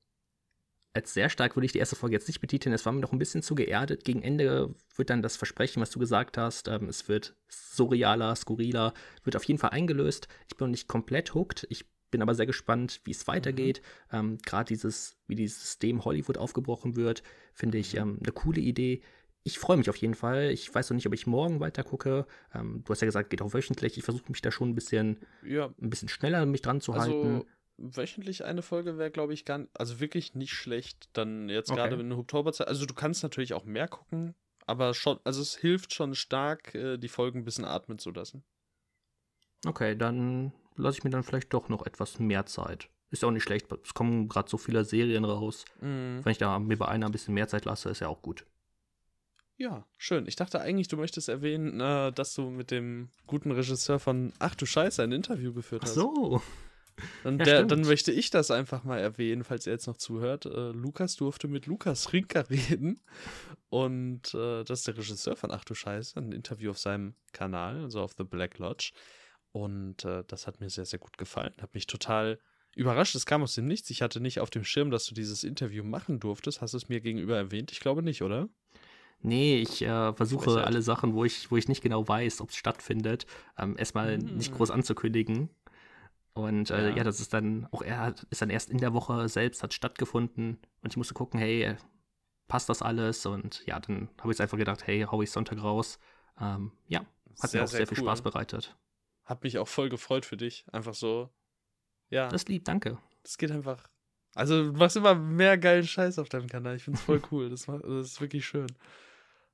[0.93, 2.73] Als sehr stark würde ich die erste Folge jetzt nicht betiteln.
[2.73, 4.05] Es war mir noch ein bisschen zu geerdet.
[4.05, 8.93] Gegen Ende wird dann das Versprechen, was du gesagt hast, ähm, es wird surrealer, skurriler,
[9.23, 10.27] wird auf jeden Fall eingelöst.
[10.49, 11.67] Ich bin noch nicht komplett hooked.
[11.69, 13.81] Ich bin aber sehr gespannt, wie es weitergeht.
[14.11, 14.17] Mhm.
[14.17, 17.23] Ähm, Gerade dieses, wie dieses System Hollywood aufgebrochen wird,
[17.53, 19.01] finde ich ähm, eine coole Idee
[19.47, 20.49] ich freue mich auf jeden Fall.
[20.49, 22.25] Ich weiß noch nicht, ob ich morgen weiter gucke.
[22.53, 23.95] Ähm, du hast ja gesagt, geht auch wöchentlich.
[23.95, 25.67] Ich versuche mich da schon ein bisschen, ja.
[25.79, 27.45] ein bisschen schneller mich dran zu also, halten.
[27.77, 31.09] Wöchentlich eine Folge wäre, glaube ich, gar nicht, also wirklich nicht schlecht.
[31.13, 31.81] Dann jetzt okay.
[31.81, 32.67] gerade in der Oktoberzeit.
[32.67, 34.35] Also du kannst natürlich auch mehr gucken,
[34.65, 38.43] aber schon, also es hilft schon stark, äh, die Folgen ein bisschen atmen zu lassen.
[39.65, 42.89] Okay, dann lasse ich mir dann vielleicht doch noch etwas mehr Zeit.
[43.11, 43.67] Ist ja auch nicht schlecht.
[43.83, 45.65] Es kommen gerade so viele Serien raus.
[45.79, 46.21] Mhm.
[46.23, 48.45] Wenn ich da mir bei einer ein bisschen mehr Zeit lasse, ist ja auch gut.
[49.57, 50.27] Ja, schön.
[50.27, 54.55] Ich dachte eigentlich, du möchtest erwähnen, äh, dass du mit dem guten Regisseur von Ach
[54.55, 55.91] du Scheiße ein Interview geführt hast.
[55.91, 56.41] Ach so.
[57.23, 60.45] Dann, ja, der, dann möchte ich das einfach mal erwähnen, falls ihr jetzt noch zuhört.
[60.45, 63.01] Äh, Lukas durfte mit Lukas Rinker reden.
[63.69, 67.81] Und äh, das ist der Regisseur von Ach du Scheiße, ein Interview auf seinem Kanal,
[67.81, 68.91] also auf The Black Lodge.
[69.51, 71.53] Und äh, das hat mir sehr, sehr gut gefallen.
[71.61, 72.39] Hat mich total
[72.75, 73.15] überrascht.
[73.15, 73.89] Es kam aus dem Nichts.
[73.89, 76.61] Ich hatte nicht auf dem Schirm, dass du dieses Interview machen durftest.
[76.61, 77.71] Hast du es mir gegenüber erwähnt?
[77.71, 78.49] Ich glaube nicht, oder?
[79.21, 82.57] Nee, ich äh, versuche alle Sachen, wo ich, wo ich nicht genau weiß, ob es
[82.57, 83.25] stattfindet,
[83.57, 84.35] ähm, erstmal mhm.
[84.35, 85.49] nicht groß anzukündigen.
[86.35, 86.97] Und äh, ja.
[86.97, 87.03] ja.
[87.03, 90.93] das ist dann auch er ist dann erst in der Woche selbst hat stattgefunden und
[90.93, 91.77] ich musste gucken, hey,
[92.47, 93.25] passt das alles?
[93.25, 95.97] Und ja, dann habe ich einfach gedacht, hey, hau ich Sonntag raus.
[96.39, 97.05] Ähm, ja,
[97.41, 98.05] hat sehr, mir auch sehr, sehr viel cool.
[98.05, 98.77] Spaß bereitet.
[99.23, 100.65] Hat mich auch voll gefreut für dich.
[100.71, 101.29] Einfach so.
[102.09, 102.27] Ja.
[102.27, 102.97] Das lieb, danke.
[103.23, 103.87] Das geht einfach.
[104.35, 106.75] Also, du machst immer mehr geilen Scheiß auf deinem Kanal.
[106.75, 107.49] Ich finde es voll cool.
[107.49, 108.67] Das, das ist wirklich schön.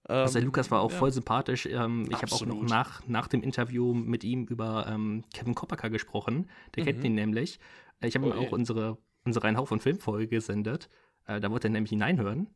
[0.03, 0.97] Also der Lukas war auch ja.
[0.97, 1.65] voll sympathisch.
[1.65, 5.89] Ähm, ich habe auch noch nach, nach dem Interview mit ihm über ähm, Kevin Koppacker
[5.89, 6.49] gesprochen.
[6.75, 6.87] Der mhm.
[6.87, 7.59] kennt ihn nämlich.
[7.99, 10.89] Äh, ich habe oh, ihm auch unsere, unsere Ein Hauch von Filmfolge gesendet.
[11.25, 12.47] Äh, da wollte er nämlich hineinhören.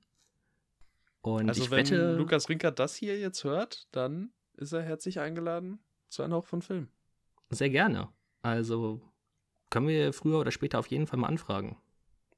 [1.21, 5.19] Und also ich wenn wette, Lukas Rinker das hier jetzt hört, dann ist er herzlich
[5.19, 6.89] eingeladen zu Ein Hauch von Film.
[7.49, 8.09] Sehr gerne.
[8.41, 9.01] Also
[9.69, 11.77] können wir früher oder später auf jeden Fall mal anfragen.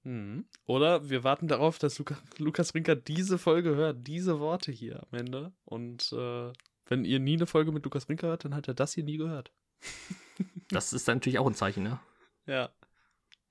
[0.08, 0.46] Mhm.
[0.66, 5.20] Oder wir warten darauf, dass Luca, Lukas Rinker diese Folge hört, diese Worte hier am
[5.20, 5.52] Ende.
[5.66, 6.54] Und äh,
[6.86, 9.18] wenn ihr nie eine Folge mit Lukas Rinker hört, dann hat er das hier nie
[9.18, 9.52] gehört.
[10.70, 12.00] das ist natürlich auch ein Zeichen, ne?
[12.46, 12.70] Ja.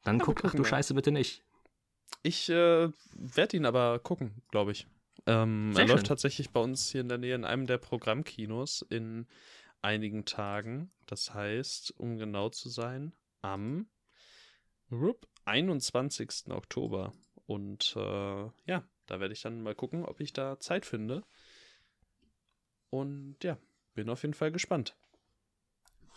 [0.02, 1.42] Dann guck, ach du Scheiße, bitte nicht.
[2.22, 4.86] Ich äh, werde ihn aber gucken, glaube ich.
[5.26, 5.88] Ähm, er schön.
[5.88, 9.26] läuft tatsächlich bei uns hier in der Nähe in einem der Programmkinos in
[9.82, 10.90] einigen Tagen.
[11.04, 13.12] Das heißt, um genau zu sein,
[13.42, 13.88] am
[15.46, 16.50] 21.
[16.50, 17.12] Oktober.
[17.46, 21.22] Und äh, ja, da werde ich dann mal gucken, ob ich da Zeit finde.
[22.90, 23.56] Und ja,
[23.94, 24.96] bin auf jeden Fall gespannt.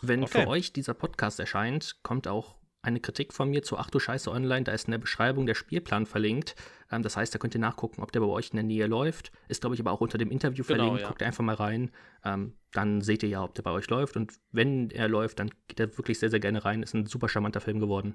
[0.02, 0.42] Wenn okay.
[0.42, 4.30] für euch dieser Podcast erscheint, kommt auch eine Kritik von mir zu Ach du Scheiße
[4.30, 4.64] Online.
[4.64, 6.54] Da ist in der Beschreibung der Spielplan verlinkt.
[6.90, 9.30] Ähm, das heißt, da könnt ihr nachgucken, ob der bei euch in der Nähe läuft.
[9.48, 11.02] Ist, glaube ich, aber auch unter dem Interview genau, verlinkt.
[11.02, 11.08] Ja.
[11.08, 11.90] Guckt einfach mal rein.
[12.24, 14.16] Ähm, dann seht ihr ja, ob der bei euch läuft.
[14.16, 16.82] Und wenn er läuft, dann geht er wirklich sehr, sehr gerne rein.
[16.82, 18.14] Ist ein super charmanter Film geworden.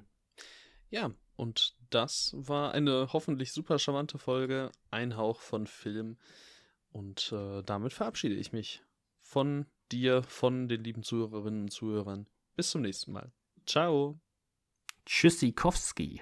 [0.96, 6.18] Ja, und das war eine hoffentlich super charmante Folge, ein Hauch von Film.
[6.90, 8.82] Und äh, damit verabschiede ich mich
[9.20, 12.28] von dir, von den lieben Zuhörerinnen und Zuhörern.
[12.56, 13.34] Bis zum nächsten Mal.
[13.66, 14.22] Ciao.
[15.06, 16.22] Tschüssikowski.